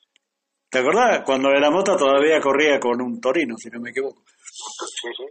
¿Te 0.70 0.80
acordás? 0.80 1.22
Cuando 1.26 1.50
de 1.50 1.60
la 1.60 1.72
mota 1.72 1.96
todavía 1.98 2.40
corría 2.40 2.80
con 2.80 3.02
un 3.02 3.20
torino, 3.20 3.56
si 3.58 3.70
no 3.70 3.80
me 3.80 3.90
equivoco. 3.90 4.22
sí. 4.26 5.10
sí. 5.18 5.26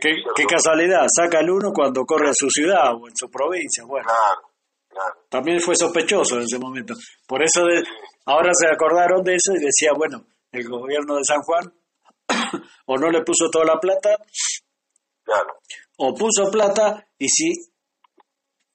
Qué, 0.00 0.14
Sí, 0.16 0.22
qué 0.36 0.44
casualidad, 0.44 1.06
saca 1.14 1.40
el 1.40 1.50
uno 1.50 1.72
cuando 1.72 2.04
corre 2.04 2.28
a 2.30 2.34
su 2.34 2.48
ciudad 2.50 2.92
o 2.94 3.08
en 3.08 3.16
su 3.16 3.30
provincia. 3.30 3.84
Bueno, 3.86 4.06
Claro, 4.06 4.50
claro. 4.88 5.14
también 5.30 5.60
fue 5.60 5.74
sospechoso 5.76 6.36
en 6.36 6.42
ese 6.42 6.58
momento. 6.58 6.94
Por 7.26 7.42
eso 7.42 7.62
de- 7.64 7.82
ahora 8.26 8.50
se 8.52 8.68
acordaron 8.68 9.22
de 9.22 9.34
eso 9.36 9.52
y 9.54 9.60
decía, 9.64 9.92
bueno, 9.96 10.24
el 10.52 10.68
gobierno 10.68 11.16
de 11.16 11.24
San 11.24 11.40
Juan 11.42 11.72
o 12.86 12.96
no 12.98 13.10
le 13.10 13.22
puso 13.22 13.48
toda 13.50 13.64
la 13.66 13.78
plata 13.80 14.10
Claro, 15.24 15.58
o 15.98 16.14
puso 16.14 16.50
plata 16.50 17.06
y 17.18 17.28
si 17.28 17.52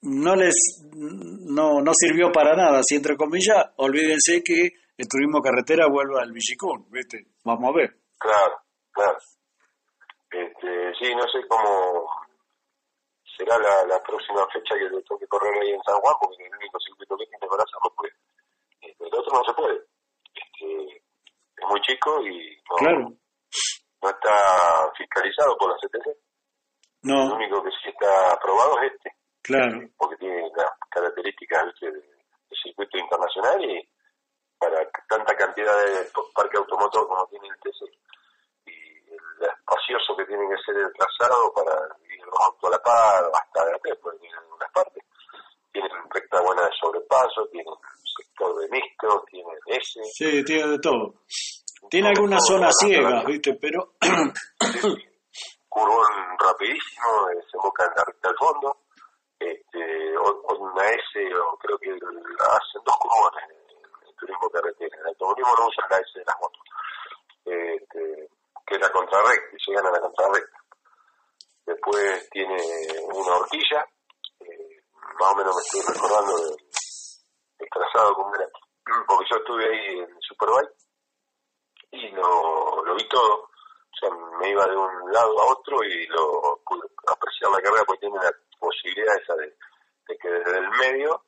no 0.01 0.35
les 0.35 0.53
no, 0.93 1.81
no 1.81 1.91
sirvió 1.93 2.31
para 2.31 2.55
nada, 2.55 2.81
si 2.83 2.95
entre 2.95 3.15
comillas, 3.15 3.71
olvídense 3.77 4.43
que 4.43 4.71
el 4.97 5.07
turismo 5.07 5.41
carretera 5.41 5.87
vuelva 5.89 6.21
al 6.21 6.31
Villicún, 6.31 6.85
¿viste? 6.91 7.25
Vamos 7.43 7.69
a 7.69 7.77
ver. 7.77 7.95
claro, 8.19 8.55
claro. 8.91 9.17
Este, 10.31 10.93
sí, 10.99 11.13
no 11.15 11.23
sé 11.29 11.45
cómo 11.47 12.09
será 13.37 13.57
la, 13.59 13.85
la 13.87 14.01
próxima 14.03 14.45
fecha 14.51 14.75
que 14.77 14.89
le 14.95 15.01
toque 15.03 15.27
correr 15.27 15.53
ahí 15.61 15.69
en 15.71 15.81
San 15.83 15.95
Juan, 16.01 16.15
porque 16.19 16.43
el 16.43 16.55
único 16.57 16.79
circuito 16.79 17.15
que 17.17 17.25
tiene 17.27 17.47
para 17.47 17.63
hacerlo 17.63 17.93
puede. 17.95 18.13
Este, 18.81 19.03
el 19.05 19.13
otro 19.13 19.37
no 19.37 19.43
se 19.45 19.53
puede. 19.53 19.77
Este, 20.33 20.97
es 20.97 21.65
muy 21.69 21.79
chico 21.81 22.21
y 22.25 22.57
no, 22.69 22.75
Claro. 22.77 23.13
no 24.01 24.09
está 24.09 24.35
fiscalizado 24.97 25.55
por 25.57 25.69
la 25.69 25.77
CTC. 25.77 26.17
El 27.03 27.09
No, 27.11 27.35
único 27.35 27.63
que 27.63 27.69
sí 27.83 27.89
está 27.89 28.31
aprobado 28.33 28.79
es 28.81 28.93
este, 28.93 29.11
claro. 29.41 29.79
porque 29.97 30.15
tiene 30.17 30.49
las 30.55 30.71
características 30.89 31.65
¿viste, 31.65 31.91
de, 31.91 31.99
de 31.99 32.55
circuito 32.63 32.97
internacional 32.97 33.63
y 33.63 33.89
para 34.57 34.89
tanta 35.09 35.35
cantidad 35.35 35.75
de 35.85 36.07
parque 36.33 36.57
automotor 36.57 37.07
como 37.07 37.27
tiene 37.27 37.47
el 37.49 37.59
TC 37.59 37.83
y 38.67 38.71
el 39.11 39.49
espacioso 39.59 40.15
que 40.15 40.25
tiene 40.25 40.47
que 40.47 40.61
ser 40.63 40.77
el 40.77 40.93
trazado 40.93 41.51
para 41.53 41.73
ir 42.09 42.23
los 42.25 42.39
autos 42.47 42.69
a 42.69 42.71
la 42.71 42.81
par 42.81 43.23
hasta 43.33 43.65
de 43.65 43.71
acá, 43.75 43.89
porque 44.01 44.19
tienen 44.19 44.39
unas 44.55 44.71
partes. 44.71 45.03
Tienen 45.73 45.91
recta 46.09 46.39
buena 46.41 46.61
de 46.63 46.71
sobrepaso, 46.79 47.47
tienen 47.51 47.73
sector 48.15 48.55
de 48.61 48.69
mixto, 48.69 49.25
tienen 49.29 49.57
ese. 49.65 50.03
Sí, 50.05 50.43
tiene 50.45 50.67
de 50.71 50.79
todo. 50.79 51.15
Tiene 51.89 52.09
algunas 52.09 52.45
zonas 52.47 52.71
la- 52.81 52.87
ciegas, 52.87 53.25
¿viste? 53.25 53.53
Pero 53.55 53.91
curvón 55.73 56.37
rapidísimo, 56.37 57.29
eh, 57.31 57.43
se 57.49 57.57
boca 57.57 57.83
en 57.85 57.93
la 57.95 58.03
recta 58.05 58.29
del 58.29 58.37
fondo, 58.37 58.77
este, 59.39 60.17
una 60.17 60.85
S, 60.85 61.35
o 61.35 61.57
creo 61.57 61.77
que 61.79 61.89
hacen 61.89 62.81
dos 62.85 62.97
curvones 62.97 63.49
el 64.05 64.15
turismo 64.15 64.49
carretera. 64.51 64.95
En 64.95 65.01
el 65.01 65.07
automovilismo 65.07 65.53
no 65.57 65.67
usan 65.67 65.89
la 65.89 65.97
S 65.97 66.19
de 66.19 66.25
las 66.25 66.39
motos, 66.39 66.61
este, 67.45 68.29
que 68.67 68.75
es 68.75 68.81
la 68.81 68.91
contrarrecta, 68.91 69.57
llegan 69.67 69.87
a 69.87 69.91
la 69.91 69.99
contrarrecta. 69.99 70.57
Después 71.65 72.29
tiene 72.29 72.57
una 73.11 73.35
horquilla, 73.35 73.87
eh, 74.41 74.77
más 75.19 75.33
o 75.33 75.35
menos 75.35 75.55
me 75.55 75.61
estoy 75.61 75.81
recordando 75.93 76.37
del, 76.37 76.55
del 77.57 77.69
trazado 77.69 78.13
como 78.13 78.35
era, 78.35 78.47
porque 79.07 79.25
yo 79.29 79.37
estuve 79.37 79.65
ahí 79.65 79.99
en 79.99 80.21
Superbike 80.21 80.75
y 81.91 82.09
lo, 82.11 82.83
lo 82.83 82.95
vi 82.95 83.07
todo. 83.09 83.49
O 83.93 83.95
sea, 83.99 84.09
me 84.39 84.49
iba 84.49 84.65
de 84.65 84.75
un 84.75 85.11
lado 85.11 85.35
a 85.93 86.01
otro 86.01 86.01
y 86.01 86.07
lo 86.07 86.61
pude 86.65 86.87
apreciar 87.07 87.51
la 87.51 87.61
carrera 87.61 87.83
porque 87.85 87.99
tiene 88.01 88.17
la 88.17 88.31
posibilidad 88.59 89.15
esa 89.21 89.35
de, 89.35 89.47
de 90.07 90.17
que 90.17 90.29
desde 90.29 90.57
el 90.57 90.69
medio 90.69 91.23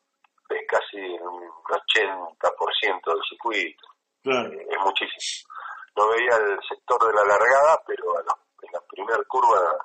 ves 0.50 0.62
casi 0.68 0.98
un 0.98 1.50
80% 1.68 3.06
del 3.06 3.24
circuito. 3.30 3.88
claro, 4.24 4.50
Eh, 4.54 4.68
es 4.70 4.80
muchísimo. 4.80 5.50
No 5.96 6.10
veía 6.10 6.36
el 6.36 6.60
sector 6.68 7.08
de 7.08 7.14
la 7.14 7.24
largada, 7.24 7.82
pero 7.88 8.18
a 8.18 8.22
la, 8.24 8.36
en 8.62 8.72
la 8.74 8.82
primera 8.82 9.24
curva 9.28 9.78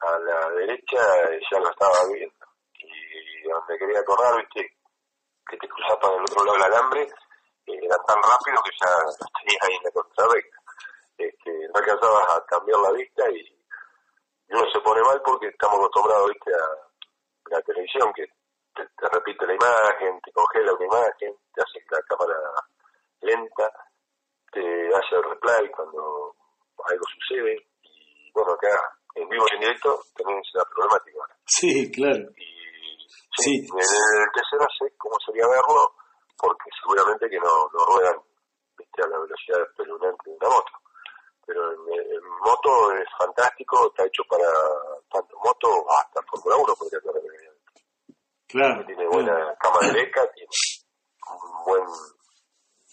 a 0.00 0.18
la 0.18 0.50
derecha 0.50 0.98
eh, 1.30 1.40
ya 1.50 1.58
lo 1.60 1.70
estaba 1.70 2.12
viendo. 2.12 2.34
Y 2.78 3.48
donde 3.48 3.78
quería 3.78 4.04
correr, 4.04 4.44
viste, 4.44 4.76
que 5.48 5.56
te 5.56 5.68
cruzas 5.68 5.96
para 6.00 6.14
el 6.16 6.22
otro 6.22 6.44
lado 6.44 6.58
del 6.58 6.64
alambre, 6.64 7.02
eh, 7.02 7.78
era 7.82 7.96
tan 8.06 8.16
rápido 8.16 8.60
que 8.64 8.70
ya 8.80 8.90
los 9.04 9.16
tenías 9.16 9.62
ahí 9.62 9.74
en 9.76 9.84
la 9.84 9.90
contrarrecta. 9.92 10.56
Este, 11.18 11.50
no 11.50 11.78
alcanzabas 11.78 12.28
a 12.36 12.44
cambiar 12.46 12.80
la 12.80 12.92
vista 12.92 13.30
y 13.30 13.56
uno 14.48 14.64
se 14.72 14.80
pone 14.80 14.95
mal 15.06 15.22
porque 15.24 15.48
estamos 15.48 15.76
acostumbrados, 15.78 16.28
viste, 16.28 16.52
a 16.52 17.56
la 17.56 17.62
televisión 17.62 18.12
que 18.14 18.26
te, 18.74 18.82
te 18.84 19.08
repite 19.08 19.46
la 19.46 19.54
imagen, 19.54 20.20
te 20.20 20.32
congela 20.32 20.72
una 20.74 20.86
imagen, 20.86 21.34
te 21.54 21.62
hace 21.62 21.80
la 21.90 22.00
cámara 22.02 22.36
lenta, 23.20 23.70
te 24.52 24.60
hace 24.60 25.16
el 25.16 25.22
replay 25.22 25.70
cuando 25.70 26.34
algo 26.84 27.04
sucede 27.18 27.56
y 27.82 28.30
bueno, 28.32 28.52
acá 28.52 28.68
en 29.14 29.28
vivo 29.28 29.44
y 29.50 29.54
en 29.54 29.60
directo 29.60 29.98
tenés 30.14 30.46
esa 30.54 30.64
problemática. 30.68 31.20
sí, 31.46 31.90
claro. 31.90 32.30
Y 32.36 32.56
sí. 33.38 33.54
En 33.58 33.78
el 33.78 34.58
no 34.58 34.66
sé 34.78 34.94
cómo 34.98 35.16
sería 35.24 35.46
verlo, 35.46 35.94
porque 36.36 36.70
seguramente 36.82 37.28
que 37.28 37.38
no, 37.38 37.68
no 37.72 37.84
ruedan 37.86 38.16
¿viste? 38.76 39.02
a 39.02 39.08
la 39.08 39.18
velocidad 39.18 39.62
espeluznante 39.62 40.30
de 40.30 40.36
una 40.36 40.48
moto. 40.48 40.72
Pero 41.46 41.72
en, 41.72 42.22
moto 42.40 42.92
es 42.92 43.06
fantástico, 43.18 43.86
está 43.88 44.04
hecho 44.04 44.22
para 44.28 44.48
tanto 45.10 45.38
moto 45.38 45.68
hasta 45.98 46.20
Fórmula 46.22 46.56
1 46.56 46.74
podría 46.74 47.00
correr 47.00 47.22
Claro. 48.48 48.84
Tiene 48.86 49.06
buena 49.08 49.54
cama 49.58 49.78
de 49.82 49.92
beca, 49.92 50.22
tiene 50.32 50.48
un 51.28 51.64
buen 51.64 51.84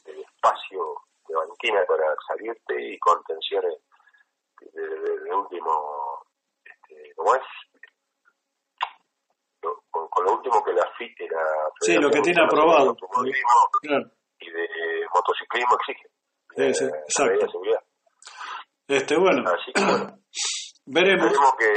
espacio 0.06 0.96
de 1.28 1.36
banquina 1.36 1.86
para 1.88 2.16
salirte 2.28 2.74
y 2.80 2.98
con 3.00 3.24
tensiones 3.24 3.78
de, 4.72 5.34
último, 5.34 6.26
este, 6.64 7.14
¿cómo 7.16 7.36
es? 7.36 7.42
Con, 9.62 10.08
con, 10.10 10.26
lo 10.26 10.34
último 10.34 10.64
que 10.64 10.74
la 10.74 10.90
FIT 10.98 11.20
la 11.32 11.70
Sí, 11.82 11.96
lo 11.96 12.10
que 12.10 12.22
tiene 12.22 12.44
aprobado. 12.44 12.96
Claro. 13.82 14.06
Y 14.40 14.52
de 14.52 15.06
motociclismo 15.14 15.78
exige. 15.80 16.10
Sí, 16.56 16.74
sí, 16.74 16.86
exacto. 16.86 17.52
Seguridad. 17.52 17.84
Este, 18.88 19.18
bueno. 19.18 19.44
Así 19.48 19.72
que 19.74 19.82
bueno. 19.84 20.18
Veremos. 20.86 21.26
Veremos 21.28 21.56
que, 21.58 21.72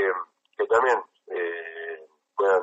que 0.58 0.66
también 0.66 0.98
eh, 1.28 2.06
puedan 2.34 2.62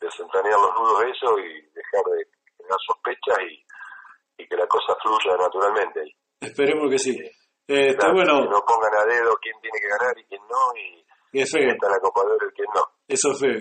desentrañar 0.00 0.58
los 0.58 0.74
nudos 0.78 1.00
de 1.00 1.10
eso 1.10 1.38
y 1.38 1.60
dejar 1.74 2.04
de 2.16 2.24
tener 2.56 2.78
sospechas 2.86 3.38
y, 3.50 4.42
y 4.42 4.48
que 4.48 4.56
la 4.56 4.66
cosa 4.66 4.94
fluya 5.02 5.36
naturalmente. 5.36 6.16
Esperemos 6.40 6.90
que 6.90 6.98
sí. 6.98 7.18
Eh, 7.66 7.90
está 7.90 8.12
bueno. 8.12 8.42
Que 8.42 8.48
no 8.50 8.64
pongan 8.64 8.94
a 8.94 9.04
dedo 9.04 9.36
quién 9.42 9.60
tiene 9.60 9.78
que 9.80 9.88
ganar 9.88 10.18
y 10.18 10.24
quién 10.24 10.42
no, 10.48 10.76
y, 10.76 11.04
y 11.32 11.42
es 11.42 11.50
feo. 11.50 11.70
está 11.70 11.88
la 11.88 11.96
y 11.96 12.54
quién 12.54 12.68
no. 12.74 12.82
Eso 13.06 13.30
es 13.32 13.40
feo. 13.40 13.60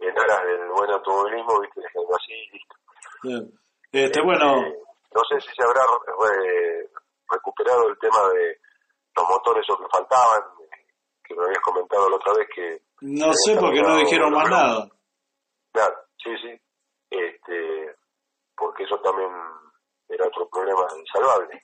En 0.00 0.18
aras 0.18 0.46
del 0.46 0.68
buen 0.70 0.90
automovilismo, 0.90 1.60
viste, 1.60 1.80
dejando 1.80 2.16
así 2.16 2.32
y 2.32 2.50
listo. 2.52 3.58
Este, 3.92 4.20
bueno. 4.22 4.66
Eh, 4.66 4.78
no 5.14 5.22
sé 5.30 5.40
si 5.40 5.54
se 5.54 5.62
habrá 5.62 5.80
recuperado 7.30 7.88
el 7.88 7.98
tema 7.98 8.28
de 8.34 8.58
los 9.16 9.28
motores 9.28 9.64
o 9.70 9.78
que 9.78 9.88
faltaban, 9.90 10.42
que 11.22 11.34
me 11.34 11.44
habías 11.44 11.62
comentado 11.62 12.08
la 12.08 12.16
otra 12.16 12.32
vez 12.34 12.48
que... 12.54 12.82
No 13.02 13.32
sé 13.32 13.56
porque 13.56 13.82
no 13.82 13.96
dijeron 13.98 14.32
más 14.32 14.48
nada. 14.50 14.88
Claro, 15.72 15.94
sí, 16.22 16.30
sí. 16.42 16.60
Este, 17.10 17.94
porque 18.56 18.84
eso 18.84 18.98
también 19.00 19.30
era 20.08 20.26
otro 20.26 20.48
problema 20.48 20.86
insalvable. 20.98 21.60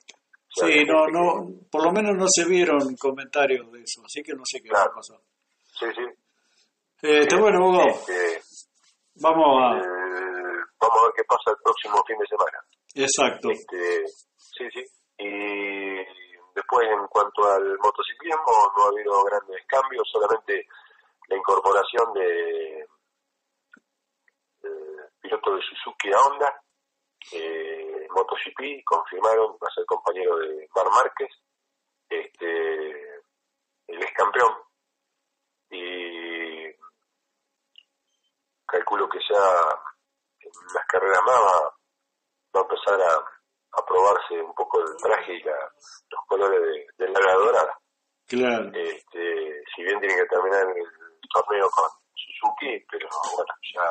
sí, 0.49 0.83
no, 0.85 1.07
no, 1.07 1.47
por 1.69 1.83
lo 1.83 1.91
menos 1.91 2.15
no 2.15 2.25
se 2.27 2.45
vieron 2.45 2.95
comentarios 2.97 3.71
de 3.71 3.81
eso, 3.81 4.01
así 4.05 4.23
que 4.23 4.33
no 4.33 4.43
sé 4.45 4.61
qué 4.61 4.69
va 4.71 4.83
a 4.83 4.93
pasar. 4.93 5.19
Sí, 5.79 5.85
sí. 5.95 6.03
Este, 7.01 7.35
bueno, 7.35 7.67
Hugo, 7.67 7.87
este, 7.87 8.41
vamos 9.15 9.57
a... 9.61 9.77
Eh, 9.77 10.21
vamos 10.79 10.99
a 10.99 11.03
ver 11.03 11.13
qué 11.15 11.23
pasa 11.23 11.51
el 11.51 11.57
próximo 11.63 12.03
fin 12.05 12.17
de 12.17 12.27
semana. 12.27 12.59
Exacto. 12.95 13.49
Este, 13.51 14.05
sí, 14.37 14.65
sí. 14.71 14.83
Y 15.17 16.30
después, 16.55 16.87
en 16.87 17.07
cuanto 17.07 17.43
al 17.51 17.77
motociclismo, 17.79 18.73
no 18.77 18.83
ha 18.83 18.87
habido 18.87 19.23
grandes 19.23 19.65
cambios, 19.67 20.07
solamente 20.11 20.67
la 21.27 21.35
incorporación 21.37 22.13
de, 22.13 22.87
piloto 25.21 25.55
de 25.55 25.61
Suzuki 25.61 26.11
a 26.11 26.19
Honda, 26.19 26.61
eh, 27.31 28.07
MotoGP, 28.09 28.83
confirmaron, 28.83 29.53
va 29.53 29.67
a 29.67 29.73
ser 29.73 29.85
compañero 29.85 30.37
de 30.37 30.67
Mar 30.75 30.87
Márquez, 30.89 31.29
este, 32.09 32.89
el 33.87 34.01
ex 34.01 34.13
campeón, 34.13 34.53
y 35.69 36.65
calculo 38.65 39.07
que 39.09 39.19
ya 39.29 39.79
en 40.39 40.51
las 40.73 40.85
carreras 40.87 41.21
más 41.25 41.39
va, 41.39 41.75
va 42.55 42.59
a 42.59 42.63
empezar 42.63 43.01
a, 43.01 43.40
a, 43.73 43.85
probarse 43.85 44.41
un 44.41 44.53
poco 44.53 44.79
el 44.81 44.95
traje 44.97 45.33
y 45.33 45.43
la, 45.43 45.55
los 46.09 46.21
colores 46.27 46.61
de, 46.61 47.05
de 47.05 47.11
la 47.11 47.33
dorada. 47.35 47.81
Claro. 48.27 48.71
Este, 48.73 49.63
si 49.75 49.83
bien 49.83 49.99
tiene 49.99 50.15
que 50.15 50.25
terminar 50.25 50.63
el 50.63 51.29
torneo 51.33 51.69
con 51.69 51.89
Suzuki, 52.15 52.79
pero 52.89 53.07
bueno, 53.35 53.53
ya 53.73 53.83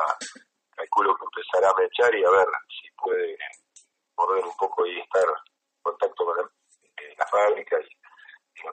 calculo 0.75 1.15
que 1.15 1.25
empezará 1.25 1.69
a 1.69 1.79
mechar 1.79 2.15
y 2.15 2.25
a 2.25 2.29
ver 2.31 2.47
si 2.69 2.89
puede 2.97 3.37
morder 4.17 4.43
un 4.43 4.57
poco 4.57 4.85
y 4.85 4.99
estar 4.99 5.23
en 5.23 5.83
contacto 5.83 6.25
con 6.25 6.37
la, 6.37 6.43
eh, 6.43 7.15
fábrica 7.29 7.77
y, 7.79 8.65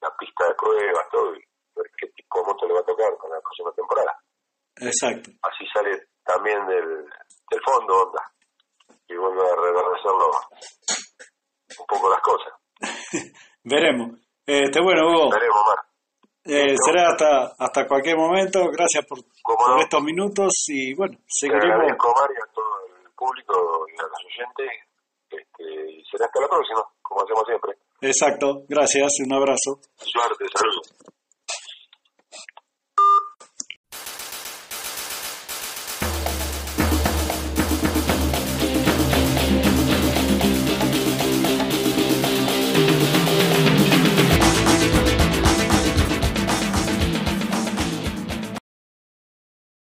la, 0.00 0.16
pista 0.16 0.46
de 0.46 0.54
pruebas, 0.54 1.08
todo, 1.10 1.34
y 1.34 1.44
ver 1.74 1.90
qué 1.98 2.06
tipo 2.08 2.38
de 2.38 2.46
moto 2.46 2.66
le 2.66 2.74
va 2.74 2.80
a 2.80 2.84
tocar 2.84 3.16
con 3.18 3.30
la 3.30 3.40
próxima 3.40 3.72
temporada. 3.72 4.16
Exacto. 4.76 5.30
Así 5.42 5.66
sale 5.74 6.06
también 6.24 6.66
del, 6.66 7.04
del 7.50 7.60
fondo, 7.64 8.06
onda, 8.06 8.29
vuelve 9.40 9.52
a 9.52 9.56
reverdecerlo 9.56 10.30
un 11.78 11.86
poco 11.86 12.10
las 12.10 12.20
cosas. 12.20 12.52
Veremos. 13.64 14.18
Este, 14.46 14.80
bueno, 14.80 15.08
Hugo. 15.08 15.30
Veremos, 15.30 15.62
Mar. 15.66 15.78
Eh, 16.44 16.74
será 16.84 17.10
hasta 17.10 17.54
hasta 17.58 17.86
cualquier 17.86 18.16
momento. 18.16 18.60
Gracias 18.72 19.04
por, 19.06 19.18
por 19.44 19.80
estos 19.80 20.02
minutos 20.02 20.52
y 20.68 20.94
bueno, 20.94 21.18
seguiremos. 21.26 21.66
Te 21.66 21.72
agradezco, 21.72 22.14
Mario, 22.18 22.38
a 22.42 22.52
todo 22.52 22.86
el 23.04 23.12
público 23.12 23.86
y 23.88 24.00
a 24.00 24.02
los 24.02 24.24
oyentes. 24.24 24.70
Este, 25.30 25.92
y 25.92 26.04
será 26.10 26.26
hasta 26.26 26.40
la 26.40 26.48
próxima, 26.48 26.82
como 27.02 27.22
hacemos 27.22 27.44
siempre. 27.46 27.72
Exacto, 28.00 28.64
gracias, 28.66 29.12
un 29.26 29.34
abrazo. 29.34 29.78
Suerte, 29.96 30.44
saludos. 30.56 30.90